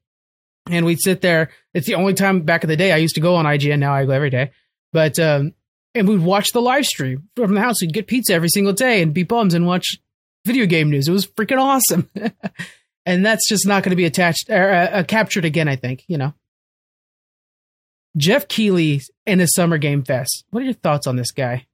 [0.70, 1.50] and we'd sit there.
[1.74, 3.78] It's the only time back in the day I used to go on IGN.
[3.78, 4.50] Now I go every day,
[4.92, 5.54] but um,
[5.94, 7.80] and we'd watch the live stream from the house.
[7.80, 9.98] We'd get pizza every single day and be bums and watch
[10.44, 11.08] video game news.
[11.08, 12.08] It was freaking awesome,
[13.06, 15.68] and that's just not going to be attached or uh, uh, captured again.
[15.68, 16.34] I think you know.
[18.16, 20.44] Geoff Keighley in his Summer Game Fest.
[20.50, 21.66] What are your thoughts on this guy?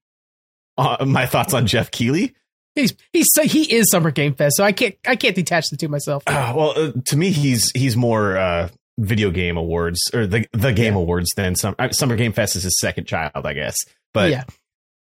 [0.79, 2.35] Uh, my thoughts on Geoff Keighley.
[2.75, 5.79] He's he's so he is Summer Game Fest, so I can't I can't detach the
[5.79, 6.23] two myself.
[6.27, 8.69] Uh, well, uh, to me, he's he's more uh,
[8.99, 11.01] video game awards or the the game Yeah.
[11.01, 13.77] awards than some uh, Summer Game Fest is his second child, I guess.
[14.13, 14.45] But yeah,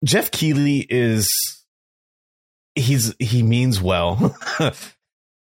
[0.04, 1.26] Geoff Keighley is
[2.74, 4.36] he's he means well.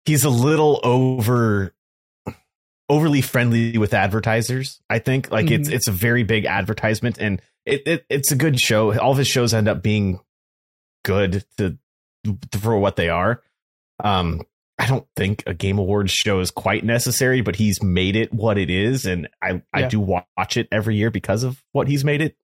[0.05, 1.73] he's a little over
[2.89, 4.79] overly friendly with advertisers.
[4.89, 5.73] I think like it's Mhm.
[5.73, 8.97] it's a very big advertisement and it, it it's a good show.
[8.99, 10.19] All of his shows end up being
[11.03, 11.77] good to
[12.59, 13.41] for what they are.
[14.03, 14.41] Um,
[14.77, 18.57] I don't think a Game Awards show is quite necessary, but he's made it what
[18.57, 22.21] it is, and I I do watch it every year because of what he's made
[22.21, 22.35] it.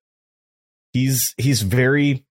[0.93, 2.25] He's he's very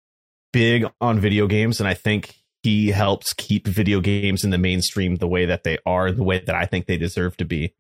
[0.54, 5.16] big on video games, and I think he helps keep video games in the mainstream
[5.16, 7.74] the way that they are, the way that I think they deserve to be.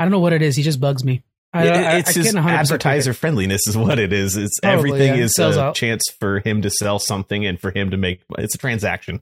[0.00, 0.56] I don't know what it is.
[0.56, 1.22] He just bugs me.
[1.52, 2.60] I, It- I- it's I his can't 100% take it.
[2.60, 4.36] advertiser friendliness is what it is.
[4.36, 5.24] It's Probably, everything yeah.
[5.24, 5.74] is Sells a out.
[5.74, 8.22] chance for him to sell something and for him to make.
[8.38, 9.20] It's a transaction.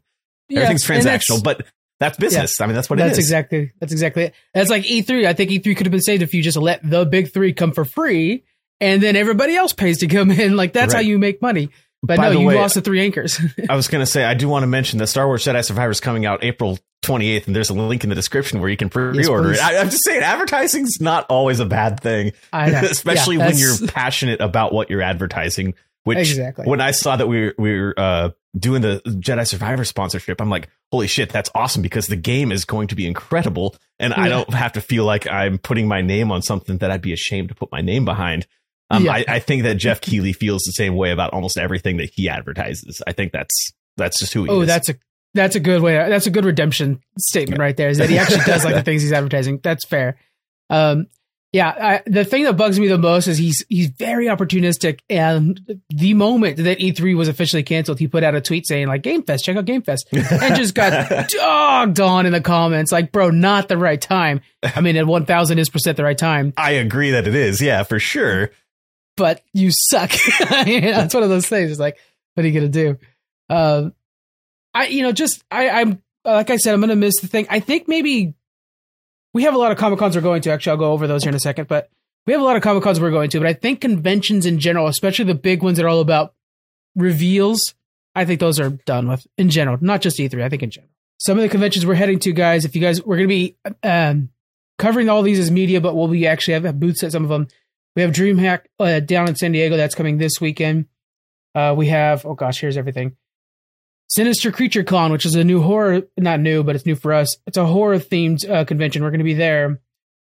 [0.49, 1.67] Yeah, Everything's that's- transactional, but
[2.01, 2.61] that's business.
[2.61, 3.25] I mean, that's what it that's is.
[3.25, 4.35] exactly that's exactly it.
[4.55, 5.27] That's like E3.
[5.27, 7.73] I think E3 could have been saved if you just let the big three come
[7.73, 8.45] for free,
[8.81, 10.55] and then everybody else pays to come in.
[10.57, 11.71] Like that's how you make money.
[12.03, 13.41] But By no, you way- lost the three anchors.
[13.69, 15.91] I was going to say, I do want to mention that Star Wars Jedi Survivor
[15.91, 18.88] is coming out April 28th, and there's a link in the description where you can
[18.88, 19.58] pre-order please.
[19.58, 19.64] it.
[19.64, 22.80] I, I'm just saying, advertising's not always a bad thing, I know.
[22.82, 25.74] especially Yeah, when you're passionate about what you're advertising.
[26.04, 26.66] Which, Exactly.
[26.66, 30.48] when I saw that we were, we were uh, doing the Jedi Survivor sponsorship, I'm
[30.48, 34.28] like, holy shit, that's awesome because the game is going to be incredible, and I
[34.28, 37.50] don't have to feel like I'm putting my name on something that I'd be ashamed
[37.50, 38.46] to put my name behind.
[38.90, 39.12] Um, Yeah.
[39.12, 42.28] I, I think that Geoff Keighley feels the same way about almost everything that he
[42.30, 43.02] advertises.
[43.06, 44.56] I think that's that's just who he is.
[44.56, 44.66] oh, is.
[44.66, 44.94] that's a
[45.35, 45.95] that's a good way.
[45.95, 47.88] That's a good redemption statement right there.
[47.88, 49.61] Is that he actually does like the things he's advertising.
[49.62, 50.19] That's fair.
[50.71, 51.07] Um,
[51.53, 51.69] yeah.
[51.69, 55.01] I, the thing that bugs me the most is he's he's very opportunistic.
[55.09, 59.03] And the moment that E3 was officially canceled, he put out a tweet saying like
[59.03, 62.93] Game Fest, check out Game Fest, and just got dogged on in the comments.
[62.93, 64.41] Like, bro, not the right time.
[64.62, 67.62] I mean, at one thousand is percent the right time, I agree that it is.
[67.62, 68.51] Yeah, for sure.
[69.17, 70.12] but you suck.
[70.67, 71.71] you know, it's one of those things.
[71.71, 71.97] It's like,
[72.35, 72.99] what are you gonna do?
[73.49, 73.95] Um,
[74.79, 77.49] I, you know, just I, I'm like I said, I'm gonna miss the thing.
[77.51, 78.35] I think maybe
[79.35, 80.51] we have a lot of comic cons we're going to.
[80.51, 81.91] Actually, I'll go over those here in a second, but
[82.27, 83.41] we have a lot of comic cons we're going to.
[83.41, 86.35] But I think conventions in general, especially the big ones that are all about
[86.95, 87.75] reveals,
[88.14, 90.43] I think those are done with in general, not just E3.
[90.43, 90.93] I think in general.
[91.19, 92.64] Some of the conventions we're heading to, guys.
[92.64, 94.29] If you guys, we're gonna be um,
[94.79, 97.31] covering all these as media, but we'll be actually have, have booths at some of
[97.31, 97.49] them.
[97.97, 100.87] We have DreamHack uh, down in San Diego that's coming this weekend.
[101.53, 103.17] Uh, we have oh gosh, here's everything.
[104.09, 107.37] Sinister Creature Con, which is a new horror, not new, but it's new for us.
[107.47, 109.03] It's a horror themed uh, convention.
[109.03, 109.81] We're going to be there.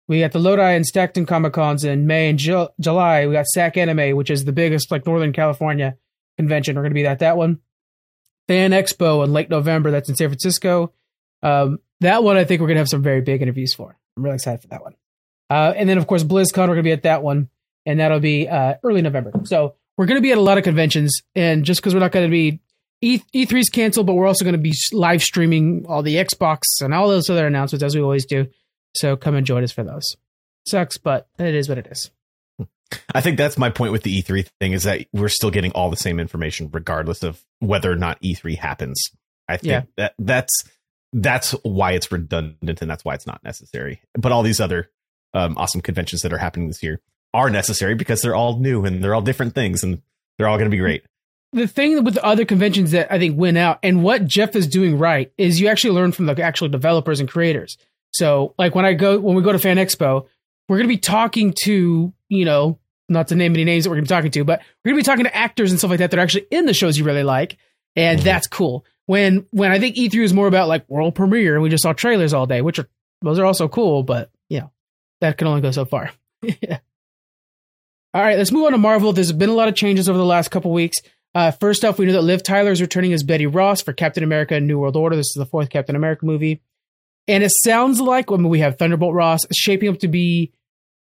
[0.07, 3.25] We got the Lodi and Stockton Comic Cons in May and Ju- July.
[3.25, 5.97] We got SAC Anime, which is the biggest like Northern California
[6.37, 6.75] convention.
[6.75, 7.59] We're going to be at that one.
[8.47, 9.89] Fan Expo in late November.
[9.89, 10.93] That's in San Francisco.
[11.41, 13.97] Um, that one I think we're going to have some very big interviews for.
[14.15, 14.95] I'm really excited for that one.
[15.49, 17.49] Uh, and then of course BlizzCon, we're going to be at that one,
[17.85, 19.31] and that'll be uh, early November.
[19.45, 22.11] So we're going to be at a lot of conventions, and just because we're not
[22.11, 22.59] going to be
[23.01, 26.93] E E3's canceled, but we're also going to be live streaming all the Xbox and
[26.93, 28.47] all those other announcements as we always do.
[28.95, 30.15] So come and join us for those.
[30.67, 32.11] Sucks, but it is what it is.
[33.15, 35.89] I think that's my point with the E3 thing is that we're still getting all
[35.89, 39.01] the same information regardless of whether or not E3 happens.
[39.47, 39.81] I think Yeah.
[39.97, 40.63] that that's
[41.13, 44.01] that's why it's redundant and that's why it's not necessary.
[44.13, 44.89] But all these other
[45.33, 46.99] um, awesome conventions that are happening this year
[47.33, 50.01] are necessary because they're all new and they're all different things and
[50.37, 51.03] they're all going to be great.
[51.53, 54.67] The thing with the other conventions that I think went out and what Geoff is
[54.67, 57.77] doing right is you actually learn from the actual developers and creators.
[58.11, 60.27] So like when I go when we go to Fan Expo,
[60.69, 63.97] we're going to be talking to you know not to name any names that we're
[63.97, 65.89] going to be talking to, but we're going to be talking to actors and stuff
[65.89, 67.57] like that that are actually in the shows you really like,
[67.97, 68.23] and Mhm.
[68.23, 68.85] that's cool.
[69.07, 71.91] When when I think E3 is more about like world premiere and we just saw
[71.91, 72.87] trailers all day, which are
[73.21, 74.71] those are also cool, but you know
[75.19, 76.11] that can only go so far.
[76.41, 76.77] yeah.
[78.13, 79.13] All right, let's move on to Marvel.
[79.13, 80.97] There's been a lot of changes over the last couple weeks.
[81.33, 84.23] Uh, first off, we know that Liv Tyler is returning as Betty Ross for Captain
[84.23, 85.15] America: New World Order.
[85.15, 86.61] This is the fourth Captain America movie,
[87.27, 90.51] and it sounds like when we have Thunderbolt Ross shaping up to be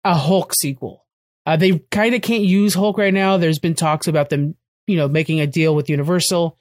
[0.03, 1.05] a Hulk sequel.
[1.45, 3.37] Uh, they kind of can't use Hulk right now.
[3.37, 4.55] There's been talks about them,
[4.85, 6.57] you know, making a deal with Universal.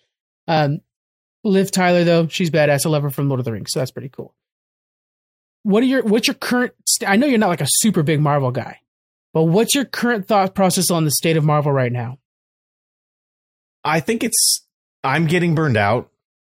[0.49, 0.81] Um,
[1.45, 2.87] Liv Tyler, though, she's badass.
[2.87, 4.35] I love her from Lord of the Rings, so that's pretty cool.
[5.63, 6.73] What are your what's your current?
[6.87, 8.81] St- I know you're not like a super big Marvel guy,
[9.35, 12.19] but what's your current thought process on the state of Marvel right now?
[13.85, 14.67] I think it's
[15.05, 16.11] I'm getting burned out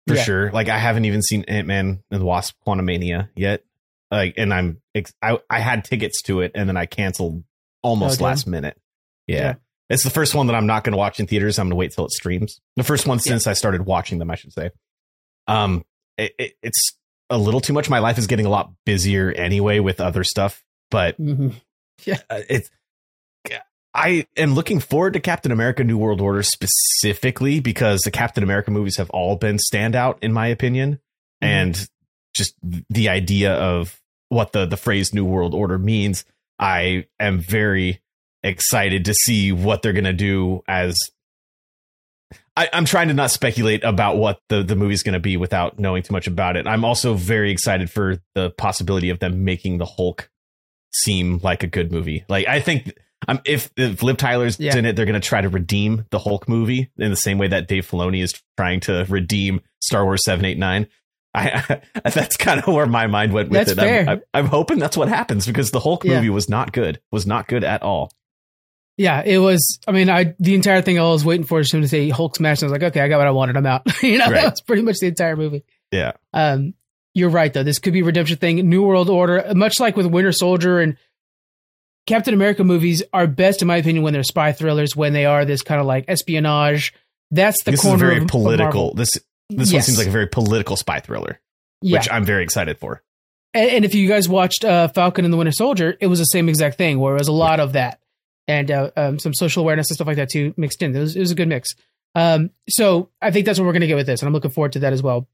[0.07, 0.23] for Yeah.
[0.23, 0.51] sure.
[0.51, 3.63] Like I haven't even seen Ant Man and the Wasp: Quantumania yet.
[4.09, 4.81] Like, and I'm
[5.21, 7.43] I I had tickets to it and then I canceled
[7.83, 8.25] almost Oh, damn.
[8.25, 8.77] last minute.
[9.27, 9.37] Yeah.
[9.37, 9.53] Yeah.
[9.89, 11.59] It's the first one that I'm not going to watch in theaters.
[11.59, 12.59] I'm going to wait till it streams.
[12.77, 13.23] The first one Yeah.
[13.23, 14.71] since I started watching them, I should say.
[15.47, 15.83] Um,
[16.17, 16.93] it, it, it's
[17.29, 17.89] a little too much.
[17.89, 21.55] My life is getting a lot busier anyway with other stuff, but Mhm.
[22.07, 22.69] uh, it's
[23.93, 28.71] I am looking forward to Captain America: New World Order specifically because the Captain America
[28.71, 30.93] movies have all been standout in my opinion,
[31.43, 31.47] Mhm.
[31.47, 31.89] and
[32.33, 32.55] just
[32.89, 33.99] the idea of
[34.29, 36.23] what the the phrase New World Order means,
[36.57, 37.99] I am very
[38.43, 40.97] excited to see what they're gonna do as
[42.55, 45.79] I, am trying to not speculate about what the, the movie's going to be without
[45.79, 46.67] knowing too much about it.
[46.67, 50.29] I'm also very excited for the possibility of them making the Hulk
[50.93, 52.25] seem like a good movie.
[52.27, 52.93] Like I think
[53.27, 54.75] um, if if Liv Tyler's yeah.
[54.75, 57.47] in it, they're going to try to redeem the Hulk movie in the same way
[57.47, 60.87] that Dave Filoni is trying to redeem Star Wars seven eight nine.
[61.33, 63.77] I, I that's kind of where my mind went with that's it.
[63.77, 64.09] Fair.
[64.09, 66.31] I'm, I'm, hoping that's what happens because the Hulk movie yeah.
[66.31, 66.99] was not good.
[67.11, 68.11] Was not good at all.
[68.97, 69.79] Yeah, it was.
[69.87, 72.35] I mean, I the entire thing I was waiting for is him to say Hulk
[72.35, 72.61] smash.
[72.61, 73.57] And I was like, okay, I got what I wanted.
[73.57, 73.83] I'm out.
[74.03, 74.35] you know, right.
[74.35, 75.63] that was pretty much the entire movie.
[75.91, 76.13] Yeah.
[76.33, 76.73] Um,
[77.13, 77.63] you're right though.
[77.63, 80.97] This could be redemption thing, New World Order, much like with Winter Soldier and
[82.07, 84.95] Captain America movies are best, in my opinion, when they're spy thrillers.
[84.95, 86.93] When they are this kind of like espionage.
[87.29, 87.95] That's the this corner.
[87.95, 88.91] Is very of, political.
[88.91, 89.11] Of this
[89.49, 89.73] this yes.
[89.73, 91.39] one seems like a very political spy thriller,
[91.81, 91.97] yeah.
[91.97, 93.03] which I'm very excited for.
[93.53, 96.25] And, and if you guys watched uh, Falcon and the Winter Soldier, it was the
[96.25, 97.63] same exact thing, where it was a lot yeah.
[97.63, 97.99] of that
[98.47, 100.95] and uh, um, some social awareness and stuff like that too mixed in.
[100.95, 101.69] It was, it was a good mix.
[102.15, 104.51] Um, so I think that's what we're going to get with this, and I'm looking
[104.51, 105.27] forward to that as well.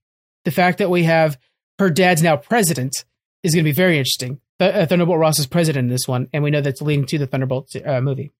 [0.45, 1.39] The fact that we have
[1.79, 2.93] her dad's now president
[3.43, 4.39] is going to be very interesting.
[4.59, 7.17] Th- uh, Thunderbolt Ross is president in this one, and we know that's leading to
[7.17, 8.31] the Thunderbolt uh, movie.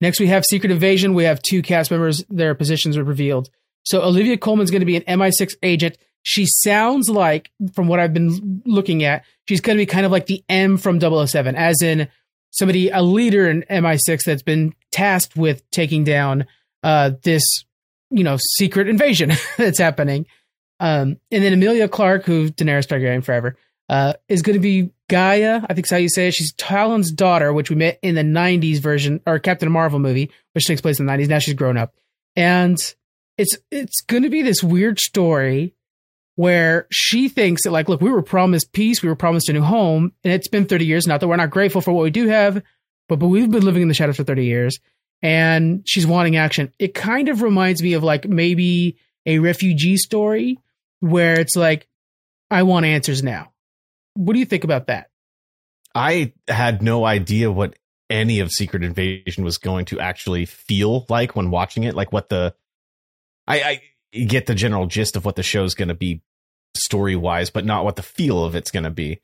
[0.00, 1.14] Next, we have Secret Invasion.
[1.14, 3.48] We have two cast members; their positions are revealed.
[3.84, 5.98] So Olivia Colman's going to be an MI6 agent.
[6.22, 10.12] She sounds like, from what I've been looking at, she's going to be kind of
[10.12, 12.08] like the M from 007, as in
[12.50, 16.46] somebody, a leader in MI6 that's been tasked with taking down
[16.82, 17.42] uh, this,
[18.10, 20.26] you know, secret invasion that's happening.
[20.80, 23.56] Um, and then Emilia Clarke, who Daenerys Targaryen forever,
[23.88, 25.60] uh, is going to be Gaia.
[25.62, 26.34] I think that's how you say it.
[26.34, 30.64] She's Talon's daughter, which we met in the '90s version or Captain Marvel movie, which
[30.64, 31.28] takes place in the '90s.
[31.28, 31.94] Now she's grown up,
[32.36, 32.78] and
[33.36, 35.74] it's it's going to be this weird story
[36.36, 39.62] where she thinks that like, look, we were promised peace, we were promised a new
[39.62, 41.06] home, and it's been 30 years.
[41.06, 42.62] Not that we're not grateful for what we do have,
[43.08, 44.80] but but we've been living in the shadows for 30 years,
[45.22, 46.72] and she's wanting action.
[46.78, 50.58] It kind of reminds me of like maybe a refugee story
[51.00, 51.86] where it's like,
[52.50, 53.52] I want answers now.
[54.14, 55.10] What do you think about that?
[55.94, 57.76] I had no idea what
[58.10, 61.94] any of Secret Invasion was going to actually feel like when watching it.
[61.94, 62.54] Like what the
[63.46, 63.80] I,
[64.14, 66.22] I get the general gist of what the show's going to be
[66.76, 69.20] story wise, but not what the feel of it's going to be.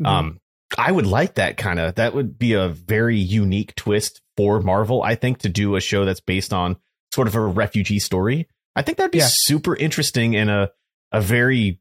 [0.00, 0.06] Mm-hmm.
[0.06, 0.40] Um,
[0.76, 1.94] I would like that kind of.
[1.96, 5.02] That would be a very unique twist for Marvel.
[5.02, 6.76] I think to do a show that's based on
[7.14, 8.48] sort of a refugee story.
[8.74, 9.28] I think that'd be yeah.
[9.28, 10.70] super interesting and a
[11.12, 11.80] a very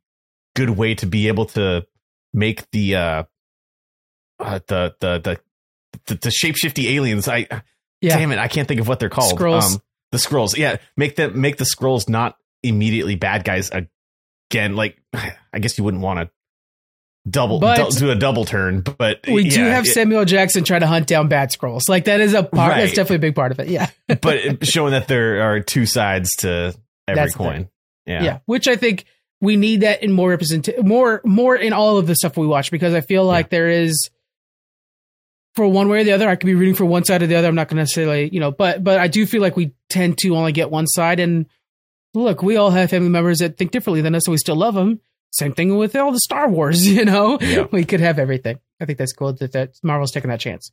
[0.55, 1.85] good way to be able to
[2.35, 3.23] make the uh,
[4.39, 5.39] uh the the the
[6.05, 7.27] the, the shapeshifty aliens.
[7.27, 7.47] I
[8.01, 8.17] yeah.
[8.17, 9.39] damn it, I can't think of what they're called.
[9.39, 9.75] Skrulls.
[9.75, 10.57] Um, the Skrulls.
[10.57, 14.75] Yeah, make them make the Skrulls not immediately bad guys again.
[14.75, 16.29] Like, I guess you wouldn't want to
[17.27, 20.77] double but do a double turn, but we yeah, do have it, Samuel Jackson try
[20.77, 22.71] to hunt down bad Skrulls Like that is a part.
[22.71, 22.81] Right.
[22.81, 23.69] That's definitely a big part of it.
[23.69, 23.89] Yeah,
[24.21, 26.75] but showing that there are two sides to
[27.07, 27.69] every that's coin.
[28.05, 29.05] Yeah, yeah, which I think
[29.45, 32.71] we need that in more represent more more in all of the stuff we watch
[32.71, 33.57] because I feel like yeah.
[33.57, 34.09] there is
[35.55, 36.27] for one way or the other.
[36.27, 37.47] I could be rooting for one side or the other.
[37.47, 40.17] I'm not going to necessarily, you know, but but I do feel like we tend
[40.19, 41.19] to only get one side.
[41.19, 41.45] And
[42.13, 44.75] look, we all have family members that think differently than us, so we still love
[44.75, 44.99] them.
[45.31, 47.67] Same thing with all the Star Wars, you know, yeah.
[47.71, 48.59] we could have everything.
[48.79, 50.71] I think that's cool that, that Marvel's taking that chance.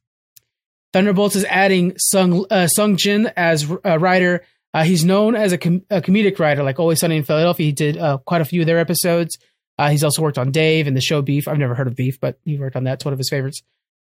[0.92, 4.44] Thunderbolts is adding Sung uh, Sung Jin as a writer.
[4.74, 7.66] Uh, he's known as a, com- a, comedic writer, like Always Sunny in Philadelphia.
[7.66, 9.36] He did uh, quite a few of their episodes.
[9.78, 11.46] Uh, he's also worked on Dave and the show Beef.
[11.46, 12.94] I've never heard of Beef, but he worked on that.
[12.94, 13.62] It's one of his favorites.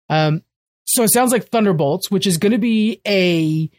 [0.09, 0.43] Um,
[0.85, 3.69] so it sounds like Thunderbolts, which is going to be a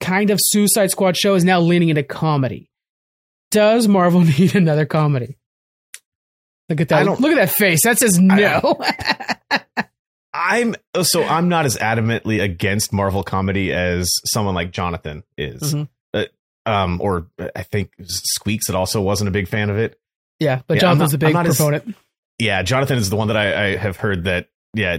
[0.00, 2.70] kind of Suicide Squad show, is now leaning into comedy.
[3.50, 5.38] Does Marvel need another comedy?
[6.68, 7.06] Look at that!
[7.20, 7.80] Look at that face.
[7.84, 8.80] That says no.
[10.34, 15.74] I'm so I'm not as adamantly against Marvel comedy as someone like Jonathan is.
[15.74, 15.82] Mm-hmm.
[16.64, 19.98] Um, or I think Squeaks that also wasn't a big fan of it.
[20.38, 21.88] Yeah, but yeah, Jonathan's not, a big proponent.
[21.88, 21.94] As,
[22.38, 24.98] yeah, Jonathan is the one that I, I have heard that yeah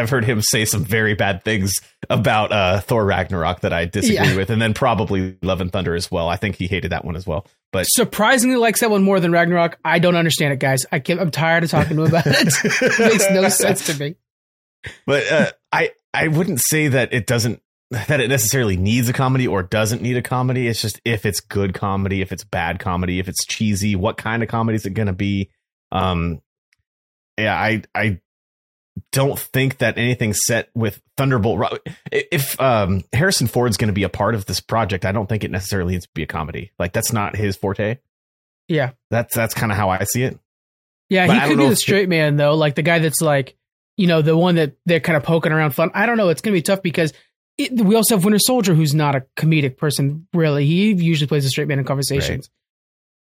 [0.00, 1.74] I've heard him say some very bad things
[2.08, 4.36] about uh, Thor Ragnarok that I disagree yeah.
[4.36, 6.28] with, and then probably Love and Thunder as well.
[6.28, 7.46] I think he hated that one as well.
[7.72, 9.78] But surprisingly likes that one more than Ragnarok.
[9.84, 10.86] I don't understand it, guys.
[10.90, 12.34] I can't, I'm tired of talking to him about it.
[12.64, 14.16] it makes no sense to me.
[15.06, 17.62] But uh, I I wouldn't say that it doesn't
[18.08, 20.68] that it necessarily needs a comedy or doesn't need a comedy.
[20.68, 24.42] It's just if it's good comedy, if it's bad comedy, if it's cheesy, what kind
[24.42, 25.50] of comedy is it going to be?
[25.90, 26.40] Um,
[27.36, 28.20] yeah, I I
[29.10, 31.80] don't think that anything set with Thunderbolt.
[32.12, 35.42] If um, Harrison Ford's going to be a part of this project, I don't think
[35.42, 36.70] it necessarily needs to be a comedy.
[36.78, 37.98] Like that's not his forte.
[38.68, 40.38] Yeah, that's that's kind of how I see it.
[41.08, 43.56] Yeah, but he could be the straight man though, like the guy that's like,
[43.96, 45.90] you know, the one that they're kind of poking around fun.
[45.92, 46.28] I don't know.
[46.28, 47.12] It's going to be tough because
[47.60, 50.66] it, we also have Winter Soldier, who's not a comedic person, really.
[50.66, 52.48] He usually plays a straight man in conversations.
[52.48, 52.56] Right.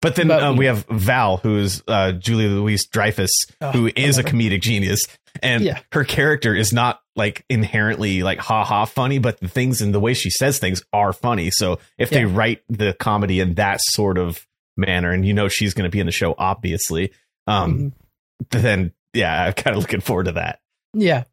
[0.01, 3.31] But then but, uh, we have Val, who's uh, Julia Louise Dreyfus,
[3.61, 5.01] oh, who is a comedic genius,
[5.41, 5.79] and yeah.
[5.91, 9.99] her character is not like inherently like ha ha funny, but the things and the
[9.99, 11.49] way she says things are funny.
[11.51, 12.19] So if yeah.
[12.19, 15.91] they write the comedy in that sort of manner, and you know she's going to
[15.91, 17.11] be in the show, obviously,
[17.47, 18.61] um, mm-hmm.
[18.61, 20.59] then yeah, I'm kind of looking forward to that.
[20.93, 21.23] Yeah,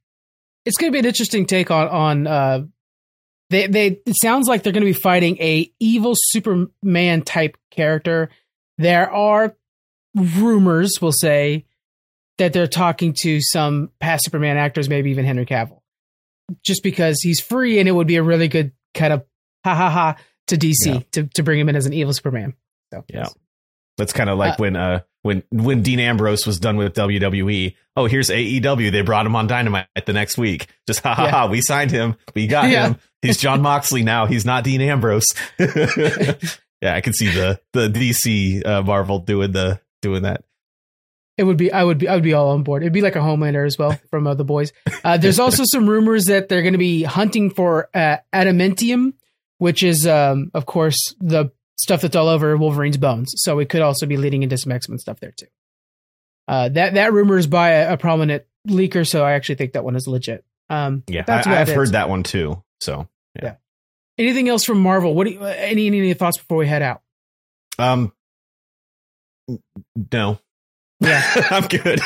[0.65, 2.27] it's going to be an interesting take on on.
[2.27, 2.65] Uh,
[3.55, 8.31] they they it sounds like they're going to be fighting a evil Superman type character.
[8.79, 9.57] There are
[10.15, 11.65] rumors, we'll say,
[12.39, 15.81] that they're talking to some past Superman actors, maybe even Henry Cavill,
[16.65, 19.25] just because he's free and it would be a really good kind of
[19.65, 20.17] ha ha ha
[20.49, 21.01] to DC yeah.
[21.13, 22.55] to to bring him in as an evil Superman.
[22.93, 23.29] So yeah,
[23.97, 27.75] that's kind of like uh, when uh when when Dean Ambrose was done with WWE.
[27.97, 28.93] Oh, here's AEW.
[28.93, 30.69] They brought him on Dynamite the next week.
[30.87, 31.31] Just ha ha yeah.
[31.31, 31.47] ha.
[31.47, 32.17] We signed him.
[32.35, 32.89] We got yeah.
[32.89, 32.97] him.
[33.23, 34.27] He's Jon Moxley now.
[34.27, 35.25] He's not Dean Ambrose.
[35.59, 40.45] yeah, I can see the the DC uh, Marvel doing the doing that.
[41.39, 42.83] It would be I would be I would be all on board.
[42.83, 44.75] It'd be like a Homelander as well from uh, the boys.
[45.03, 49.15] Uh, there's also some rumors that they're going to be hunting for uh, adamantium,
[49.57, 53.33] which is um, of course the stuff that's all over Wolverine's bones.
[53.37, 55.47] So it could also be leading into some X Men stuff there too.
[56.47, 59.85] Uh, that that rumor is by a, a, prominent leaker, so I actually think that
[59.85, 60.45] one is legit.
[60.69, 62.63] Um, yeah, I, have heard that one too.
[62.81, 63.45] So yeah.
[63.45, 63.55] yeah.
[64.19, 65.15] Anything else from Marvel?
[65.15, 67.01] What do you, any any thoughts before we head out?
[67.79, 68.13] Um,
[70.13, 70.39] no.
[71.01, 72.01] Yeah, I'm good.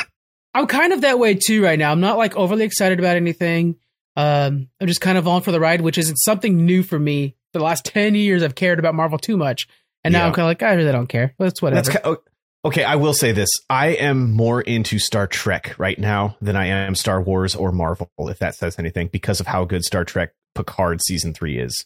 [0.53, 1.91] I'm kind of that way too right now.
[1.91, 3.75] I'm not like overly excited about anything.
[4.15, 7.35] Um, I'm just kind of on for the ride, which isn't something new for me
[7.51, 9.67] for the last 10 years I've cared about Marvel too much.
[10.03, 10.27] And now yeah.
[10.27, 11.35] I'm kind of like, I really don't care.
[11.39, 11.81] That's whatever.
[11.81, 12.17] That's kind of,
[12.65, 13.49] okay, I will say this.
[13.69, 18.09] I am more into Star Trek right now than I am Star Wars or Marvel,
[18.19, 21.85] if that says anything, because of how good Star Trek Picard season three is.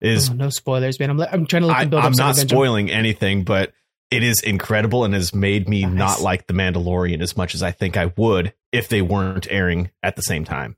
[0.00, 1.10] Is oh, no spoilers, man.
[1.10, 3.72] I'm, I'm trying to look I, build I'm not spoiling anything, but
[4.10, 5.94] it is incredible and has made me nice.
[5.94, 9.90] not like The Mandalorian as much as I think I would if they weren't airing
[10.02, 10.76] at the same time.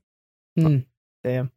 [0.57, 0.85] Mm,
[1.23, 1.51] damn.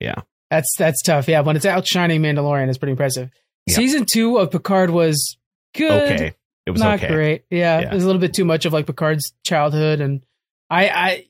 [0.00, 0.22] Yeah.
[0.52, 1.28] That's that's tough.
[1.28, 3.30] Yeah, when it's outshining Mandalorian, it's pretty impressive.
[3.68, 3.74] Yep.
[3.74, 5.38] Season two of Picard was
[5.74, 6.12] good.
[6.12, 6.34] Okay,
[6.66, 7.08] it was not okay.
[7.08, 7.44] great.
[7.48, 10.22] Yeah, yeah, it was a little bit too much of like Picard's childhood, and
[10.68, 11.26] I, I,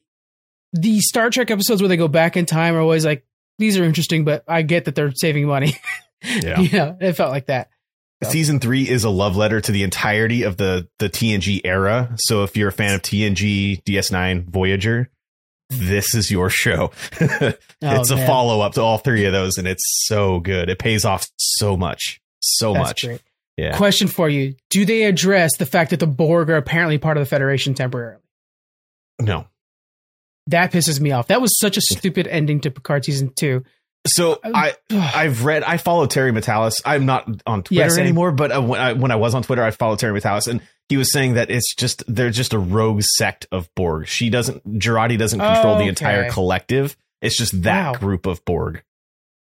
[0.72, 3.24] the Star Trek episodes where they go back in time are always like
[3.60, 5.76] these are interesting, but I get that they're saving money.
[6.24, 7.70] Yeah, yeah, it felt like that.
[8.22, 8.30] So.
[8.30, 12.14] Season three is a love letter to the entirety of the the TNG era.
[12.16, 15.10] So if you're a fan of TNG, DS9, Voyager,
[15.72, 16.90] this is your show.
[17.20, 17.52] oh,
[17.82, 20.68] it's a follow up to all three of those, and it's so good.
[20.68, 23.04] It pays off so much, so That's much.
[23.04, 23.22] Great.
[23.56, 23.76] Yeah.
[23.76, 27.22] Question for you: Do they address the fact that the Borg are apparently part of
[27.22, 28.22] the Federation temporarily?
[29.20, 29.46] No.
[30.48, 31.28] That pisses me off.
[31.28, 33.64] That was such a stupid ending to Picard season two.
[34.06, 36.74] So I I've read I follow Terry Matalas.
[36.84, 39.62] I'm not on Twitter yeah, anymore, but uh, when I, when I was on Twitter,
[39.62, 40.60] I followed Terry Matalas, and
[40.92, 44.06] he was saying that it's just they're just a rogue sect of Borg.
[44.06, 45.84] She doesn't Jurati doesn't control okay.
[45.84, 46.98] the entire collective.
[47.22, 47.98] It's just that wow.
[47.98, 48.82] group of Borg.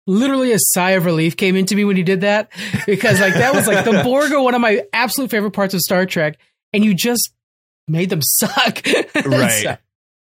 [0.05, 2.51] Literally a sigh of relief came into me when you did that
[2.85, 5.79] because like that was like the Borg are one of my absolute favorite parts of
[5.79, 6.37] Star Trek,
[6.71, 7.33] and you just
[7.87, 8.85] made them suck.
[9.25, 9.49] right.
[9.49, 9.77] so,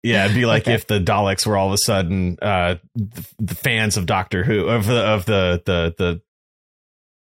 [0.04, 0.74] yeah, it'd be like okay.
[0.74, 4.68] if the Daleks were all of a sudden uh, the, the, fans of Doctor Who
[4.68, 6.22] of the of the the the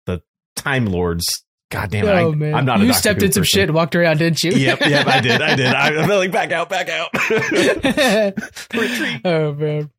[0.07, 0.23] the
[0.57, 1.45] Time Lords.
[1.73, 2.09] God damn it!
[2.11, 2.53] Oh, I, man.
[2.53, 2.79] I'm not.
[2.81, 4.51] You stepped in some shit and walked around, didn't you?
[4.51, 5.41] Yep, yep, I did.
[5.41, 5.65] I did.
[5.73, 7.09] I'm like back out, back out.
[8.73, 9.21] Retreat.
[9.25, 9.89] Oh man.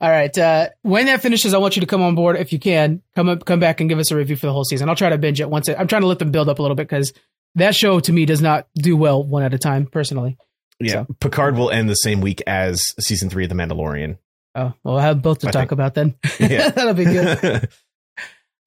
[0.00, 0.36] All right.
[0.38, 3.02] Uh, when that finishes, I want you to come on board if you can.
[3.14, 4.88] Come up, come back and give us a review for the whole season.
[4.88, 5.68] I'll try to binge it once.
[5.68, 7.12] It, I'm trying to let them build up a little bit because
[7.56, 10.38] that show to me does not do well one at a time personally.
[10.80, 11.16] Yeah, so.
[11.20, 14.16] Picard will end the same week as season three of The Mandalorian.
[14.54, 15.72] Oh, well, we'll have both to I talk think.
[15.72, 16.14] about then.
[16.38, 16.70] Yeah.
[16.70, 17.68] That'll be good.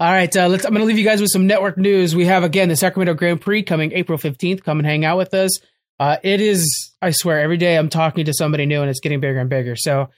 [0.02, 0.66] All right, uh, let's.
[0.66, 2.16] I'm going to leave you guys with some network news.
[2.16, 4.64] We have again the Sacramento Grand Prix coming April 15th.
[4.64, 5.60] Come and hang out with us.
[6.00, 9.20] Uh, it is, I swear, every day I'm talking to somebody new, and it's getting
[9.20, 9.76] bigger and bigger.
[9.76, 10.10] So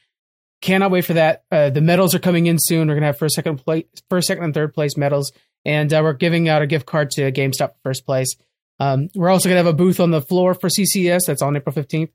[0.61, 1.43] cannot wait for that.
[1.51, 2.87] Uh, the medals are coming in soon.
[2.87, 5.33] We're going to have first, second place, first, second, and third place medals,
[5.65, 8.37] and uh, we're giving out a gift card to GameStop first place.
[8.79, 11.25] Um, we're also going to have a booth on the floor for CCS.
[11.27, 12.11] That's on April 15th.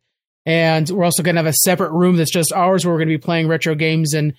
[0.46, 3.10] And we're also going to have a separate room that's just ours where we're going
[3.10, 4.32] to be playing retro games and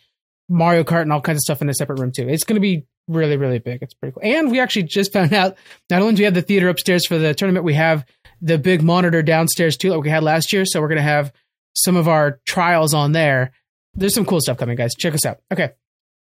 [0.49, 2.27] Mario Kart and all kinds of stuff in a separate room too.
[2.27, 3.81] It's going to be really, really big.
[3.81, 4.23] It's pretty cool.
[4.23, 5.55] And we actually just found out
[5.89, 8.05] not only do we have the theater upstairs for the tournament, we have
[8.41, 10.65] the big monitor downstairs too, like we had last year.
[10.65, 11.31] So we're going to have
[11.73, 13.51] some of our trials on there.
[13.93, 14.95] There's some cool stuff coming, guys.
[14.95, 15.39] Check us out.
[15.51, 15.71] Okay.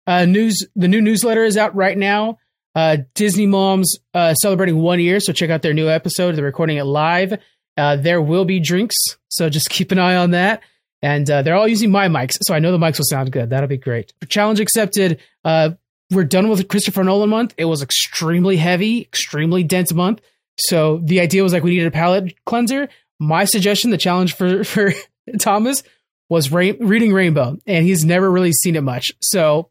[0.06, 0.66] Uh, news.
[0.76, 2.38] The new newsletter is out right now.
[2.76, 6.36] Uh, Disney Moms uh, celebrating one year, so check out their new episode.
[6.36, 7.34] They're recording it live.
[7.76, 8.96] Uh, there will be drinks,
[9.30, 10.62] so just keep an eye on that.
[11.02, 13.50] And uh, they're all using my mics, so I know the mics will sound good.
[13.50, 14.14] That'll be great.
[14.28, 15.20] Challenge accepted.
[15.44, 15.72] Uh,
[16.12, 17.54] we're done with Christopher Nolan month.
[17.58, 20.22] It was extremely heavy, extremely dense month.
[20.58, 22.90] So the idea was like we needed a palate cleanser.
[23.20, 24.94] My suggestion, the challenge for for
[25.40, 25.84] Thomas
[26.30, 29.12] was ra- reading Rainbow, and he's never really seen it much.
[29.22, 29.70] So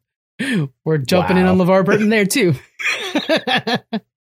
[0.84, 1.42] we're jumping wow.
[1.42, 2.54] in on LeVar Burton there too.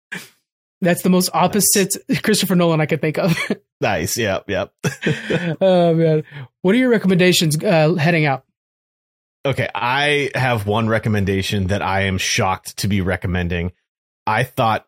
[0.85, 2.20] That's the most opposite nice.
[2.20, 3.37] Christopher Nolan I could think of.
[3.80, 4.16] nice.
[4.16, 4.49] Yep.
[4.49, 4.72] Yep.
[5.61, 6.24] oh man,
[6.62, 8.45] what are your recommendations uh, heading out?
[9.47, 13.72] Okay, I have one recommendation that I am shocked to be recommending.
[14.26, 14.87] I thought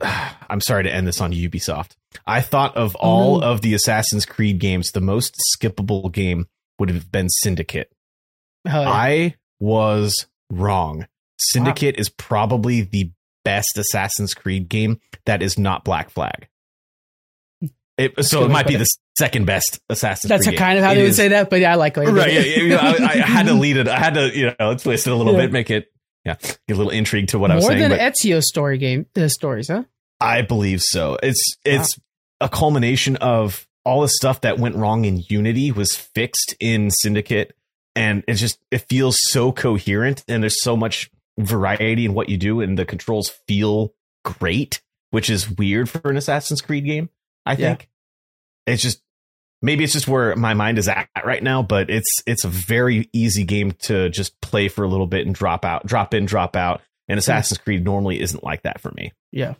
[0.00, 1.96] I'm sorry to end this on Ubisoft.
[2.26, 3.48] I thought of all mm-hmm.
[3.48, 6.46] of the Assassin's Creed games, the most skippable game
[6.78, 7.92] would have been Syndicate.
[8.66, 8.90] Oh, yeah.
[8.90, 11.06] I was wrong.
[11.38, 12.00] Syndicate wow.
[12.00, 13.12] is probably the
[13.44, 16.48] best Assassin's Creed game that is not Black Flag.
[17.98, 18.86] It, so it might be the
[19.18, 20.58] second best Assassin's That's Creed.
[20.58, 22.08] That's kind of how it they would say that, but yeah, I like it.
[22.08, 22.32] Right.
[22.32, 23.88] Yeah, yeah I, I, had to lead it.
[23.88, 25.40] I had to, you know, let's twist it a little yeah.
[25.40, 25.92] bit, make it,
[26.24, 27.80] yeah, get a little intrigue to what More I was saying.
[27.80, 29.84] More than Ezio story game uh, stories, huh?
[30.18, 31.18] I believe so.
[31.22, 32.46] It's it's wow.
[32.46, 37.54] a culmination of all the stuff that went wrong in Unity was fixed in Syndicate,
[37.96, 41.10] and it just it feels so coherent, and there's so much
[41.44, 44.80] variety in what you do, and the controls feel great,
[45.10, 47.10] which is weird for an Assassin's Creed game.
[47.46, 47.88] I think
[48.66, 48.72] yeah.
[48.74, 49.02] it's just
[49.62, 53.08] maybe it's just where my mind is at right now, but it's it's a very
[53.12, 56.56] easy game to just play for a little bit and drop out, drop in, drop
[56.56, 56.82] out.
[57.08, 59.12] And Assassin's Creed normally isn't like that for me.
[59.32, 59.54] Yeah.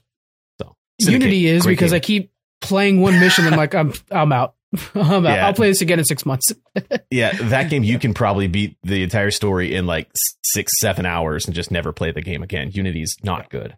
[1.00, 1.96] Syndicate, Unity is because game.
[1.96, 4.54] I keep playing one mission and I'm like, I'm I'm out.
[4.94, 5.24] I'm.
[5.24, 5.46] Yeah.
[5.46, 6.52] I'll play this again in six months.
[7.10, 10.10] yeah, that game you can probably beat the entire story in like
[10.44, 12.70] six, seven hours and just never play the game again.
[12.70, 13.76] Unity's not good.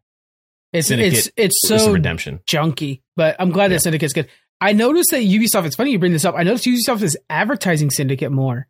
[0.72, 3.76] It's Syndicate it's it's so redemption junky, but I'm glad yeah.
[3.76, 4.28] that Syndicate's good.
[4.61, 5.66] I noticed that Ubisoft.
[5.66, 6.34] It's funny you bring this up.
[6.36, 8.66] I noticed Ubisoft is advertising Syndicate more.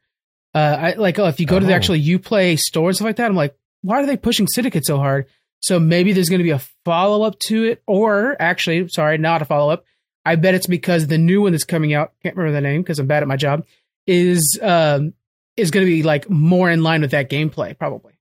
[0.54, 1.60] Uh, I like oh, if you go oh.
[1.60, 1.76] to the oh.
[1.76, 4.98] actual UPlay store and stuff like that, I'm like, why are they pushing Syndicate so
[4.98, 5.26] hard?
[5.60, 9.42] So maybe there's going to be a follow up to it, or actually, sorry, not
[9.42, 9.84] a follow up.
[10.24, 12.98] I bet it's because the new one that's coming out, can't remember the name because
[12.98, 13.66] I'm bad at my job,
[14.06, 15.14] is um,
[15.56, 18.12] is going to be like more in line with that gameplay, probably.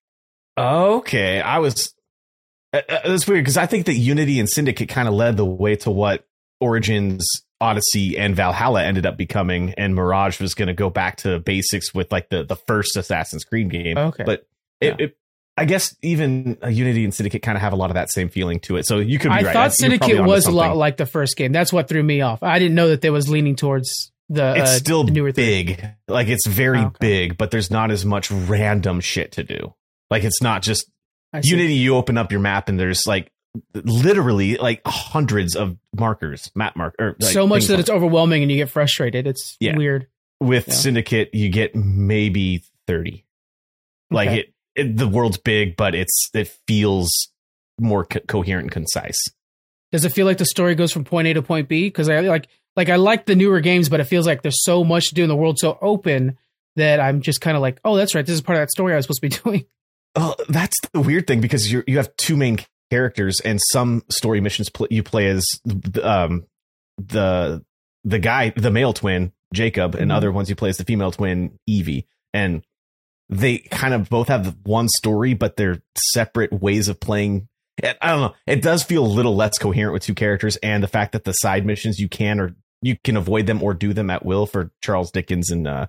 [0.58, 1.94] Okay, I was.
[2.74, 5.46] Uh, uh that's weird because I think that Unity and Syndicate kind of led the
[5.46, 6.26] way to what
[6.60, 7.28] Origins,
[7.60, 11.94] Odyssey, and Valhalla ended up becoming, and Mirage was going to go back to basics
[11.94, 13.98] with like the the first Assassin's Creed game.
[13.98, 14.48] Okay, but
[14.80, 15.06] it, yeah.
[15.06, 15.18] it
[15.62, 18.60] I guess even Unity and Syndicate kind of have a lot of that same feeling
[18.62, 18.88] to it.
[18.88, 19.54] So you could be I right.
[19.54, 21.52] thought Syndicate was a lot like the first game.
[21.52, 22.42] That's what threw me off.
[22.42, 25.80] I didn't know that there was leaning towards the It's uh, still the newer big.
[25.80, 25.92] Thing.
[26.08, 26.98] Like it's very oh, okay.
[27.00, 29.76] big, but there's not as much random shit to do.
[30.10, 30.90] Like it's not just
[31.44, 33.32] Unity you open up your map and there's like
[33.76, 38.52] literally like hundreds of markers, map mark or like so much that it's overwhelming and
[38.52, 39.28] you get frustrated.
[39.28, 39.78] It's yeah.
[39.78, 40.08] weird.
[40.40, 40.74] With yeah.
[40.74, 43.28] Syndicate you get maybe 30.
[44.10, 44.40] Like okay.
[44.40, 47.30] it it, the world's big, but it's it feels
[47.80, 49.20] more co- coherent and concise.
[49.92, 51.88] Does it feel like the story goes from point A to point B?
[51.88, 54.84] Because I like like I like the newer games, but it feels like there's so
[54.84, 56.38] much to do in the world so open
[56.78, 58.94] that I'm just kind of like, oh, that's right, this is part of that story
[58.94, 59.66] I was supposed to be doing.
[60.16, 62.60] Oh, that's the weird thing because you you have two main
[62.90, 65.46] characters, and some story missions pl- you play as
[66.02, 66.46] um
[66.98, 67.64] the
[68.04, 70.12] the guy, the male twin Jacob, and mm-hmm.
[70.12, 72.64] other ones you play as the female twin Evie, and
[73.32, 77.48] they kind of both have one story, but they're separate ways of playing.
[77.82, 78.36] I don't know.
[78.46, 81.32] It does feel a little less coherent with two characters, and the fact that the
[81.32, 84.72] side missions you can or you can avoid them or do them at will for
[84.82, 85.88] Charles Dickens and uh,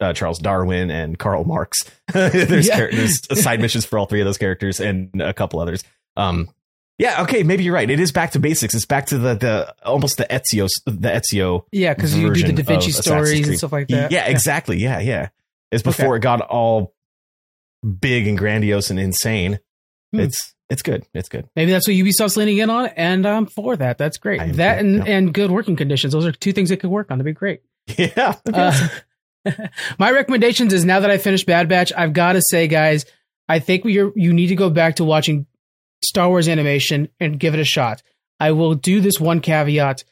[0.00, 1.78] uh, Charles Darwin and Karl Marx.
[2.12, 2.76] there's, yeah.
[2.78, 5.82] there's side missions for all three of those characters and a couple others.
[6.16, 6.48] Um,
[6.96, 7.90] yeah, okay, maybe you're right.
[7.90, 8.74] It is back to basics.
[8.74, 11.64] It's back to the the almost the Ezio the Ezio.
[11.72, 14.10] Yeah, because you do the Da Vinci stories and stuff like that.
[14.12, 14.78] Yeah, yeah, exactly.
[14.78, 15.28] Yeah, yeah
[15.70, 16.16] is before okay.
[16.16, 16.94] it got all
[18.00, 19.58] big and grandiose and insane.
[20.12, 20.20] Hmm.
[20.20, 21.06] It's it's good.
[21.14, 21.48] It's good.
[21.56, 23.96] Maybe that's what Ubisoft's leaning in on, and I'm for that.
[23.96, 24.56] That's great.
[24.56, 26.12] That and, and good working conditions.
[26.12, 27.18] Those are two things they could work on.
[27.18, 27.62] That'd be great.
[27.96, 28.34] Yeah.
[28.52, 28.88] Uh,
[29.98, 33.06] my recommendations is now that I finished Bad Batch, I've got to say, guys,
[33.48, 35.46] I think we are, you need to go back to watching
[36.04, 38.02] Star Wars animation and give it a shot.
[38.38, 40.04] I will do this one caveat.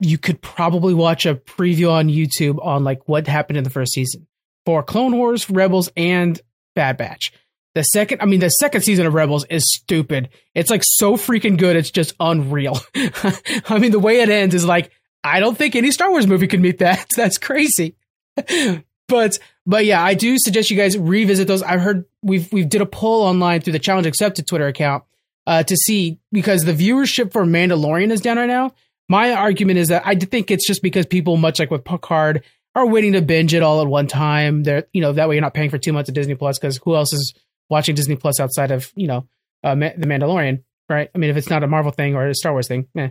[0.00, 3.92] You could probably watch a preview on YouTube on like what happened in the first
[3.92, 4.26] season
[4.64, 6.40] for Clone Wars, Rebels, and
[6.74, 7.32] Bad Batch.
[7.74, 10.28] The second, I mean, the second season of Rebels is stupid.
[10.54, 11.74] It's like so freaking good.
[11.74, 12.78] It's just unreal.
[12.94, 14.90] I mean, the way it ends is like,
[15.24, 17.06] I don't think any Star Wars movie can meet that.
[17.16, 17.96] That's crazy.
[19.08, 21.62] but, but yeah, I do suggest you guys revisit those.
[21.62, 25.04] I've heard we've, we've did a poll online through the challenge accepted Twitter account,
[25.46, 28.72] uh, to see because the viewership for Mandalorian is down right now.
[29.08, 32.44] My argument is that I think it's just because people, much like with Picard,
[32.74, 34.62] are waiting to binge it all at one time.
[34.62, 36.78] They're you know that way you're not paying for two months of Disney Plus because
[36.78, 37.34] who else is
[37.68, 39.26] watching Disney Plus outside of you know
[39.62, 41.10] uh, Ma- the Mandalorian, right?
[41.14, 43.08] I mean, if it's not a Marvel thing or a Star Wars thing, eh.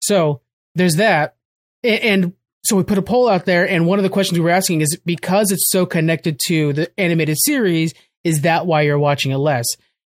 [0.00, 0.40] so
[0.74, 1.36] there's that,
[1.84, 4.44] A- and so we put a poll out there, and one of the questions we
[4.44, 8.98] were asking is because it's so connected to the animated series, is that why you're
[8.98, 9.66] watching it less?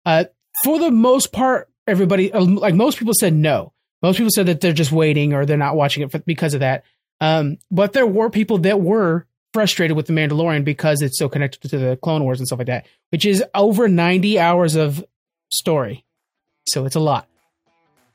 [0.05, 0.25] Uh,
[0.65, 3.73] for the most part, everybody, uh, like most people said no.
[4.03, 6.61] Most people said that they're just waiting or they're not watching it for, because of
[6.61, 6.85] that.
[7.21, 11.63] Um, but there were people that were frustrated with the Mandalorian because it's so connected
[11.71, 15.05] to the Clone Wars and stuff like that, which is over 90 hours of
[15.49, 16.05] story.
[16.69, 17.27] So it's a lot.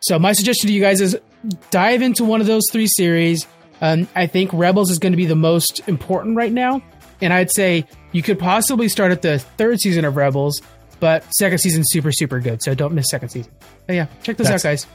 [0.01, 1.17] So my suggestion to you guys is
[1.69, 3.47] dive into one of those three series.
[3.81, 6.83] Um, I think Rebels is going to be the most important right now,
[7.21, 10.61] and I'd say you could possibly start at the third season of Rebels,
[10.99, 13.51] but second season's super super good, so don't miss second season.
[13.87, 14.87] But yeah, check this That's- out, guys.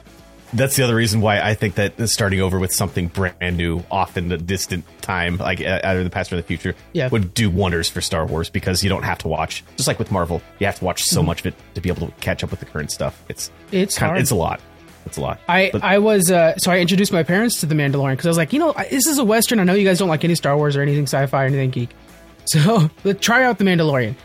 [0.53, 4.15] That's the other reason why I think that starting over with something brand new, off
[4.17, 7.09] in the distant time, like uh, either the past or the future, Yeah.
[7.09, 10.11] would do wonders for Star Wars because you don't have to watch, just like with
[10.11, 12.51] Marvel, you have to watch so much of it to be able to catch up
[12.51, 13.21] with the current stuff.
[13.27, 14.61] It's It's kind of, it's a lot.
[15.05, 15.39] It's a lot.
[15.49, 18.29] I, But- I was uh, so I introduced my parents to the Mandalorian because I
[18.29, 19.59] was like, you know, this is a western.
[19.59, 21.89] I know you guys don't like any Star Wars or anything sci-fi or anything geek,
[22.45, 24.15] so let's try out the Mandalorian.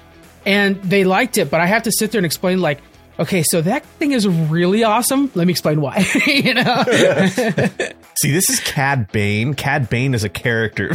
[0.47, 2.81] And they liked it, but I have to sit there and explain like,
[3.19, 5.31] okay, so that thing is really awesome.
[5.35, 5.99] Let me explain why.
[6.27, 6.85] you know,
[8.21, 9.55] See, this is Cad Bane.
[9.55, 10.89] Cad Bane is a character.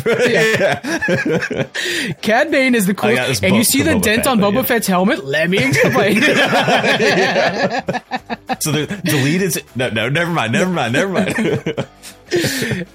[2.22, 4.54] Cad Bane is the cool, I and you see the Boba dent Fett, on Boba
[4.56, 4.62] yeah.
[4.64, 5.26] Fett's helmet.
[5.26, 6.22] Let me explain.
[8.62, 9.64] so the deleted.
[9.76, 10.54] No, no, never mind.
[10.54, 10.94] Never mind.
[10.94, 11.36] Never mind.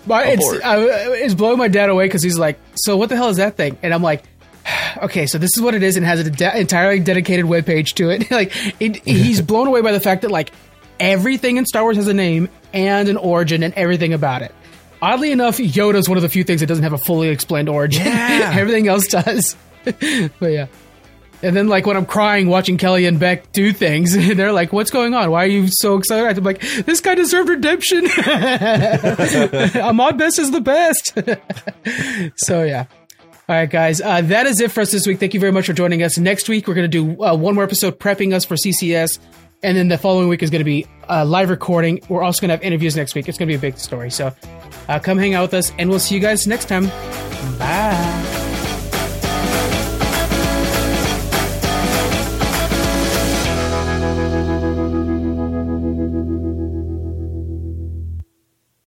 [0.06, 3.28] But it's uh, it's blowing my dad away because he's like, "So what the hell
[3.28, 4.22] is that thing?" And I'm like,
[5.02, 8.10] "Okay, so this is what it is, and has an de- entirely dedicated webpage to
[8.10, 10.52] it." like, it, he's blown away by the fact that like
[11.00, 14.54] everything in Star Wars has a name and an origin and everything about it.
[15.00, 18.06] Oddly enough, Yoda's one of the few things that doesn't have a fully explained origin.
[18.06, 18.52] Yeah.
[18.56, 19.56] everything else does.
[19.84, 20.66] but yeah.
[21.44, 25.12] And then, like, when I'm crying watching Kelleran Beq do things, they're like, What's going
[25.12, 25.28] on?
[25.32, 26.38] Why are you so excited?
[26.38, 28.06] I'm like, This guy deserved redemption.
[29.82, 31.18] Ahmed Best is the best.
[32.36, 32.84] so, yeah.
[33.48, 34.00] All right, guys.
[34.00, 35.18] Uh, that is it for us this week.
[35.18, 36.16] Thank you very much for joining us.
[36.16, 39.18] Next week, we're going to do uh, one more episode prepping us for CCS.
[39.64, 42.00] And then the following week is going to be uh, live recording.
[42.08, 43.28] We're also going to have interviews next week.
[43.28, 44.10] It's going to be a big story.
[44.10, 44.32] So
[44.88, 46.86] uh, come hang out with us, and we'll see you guys next time.
[47.58, 48.41] Bye.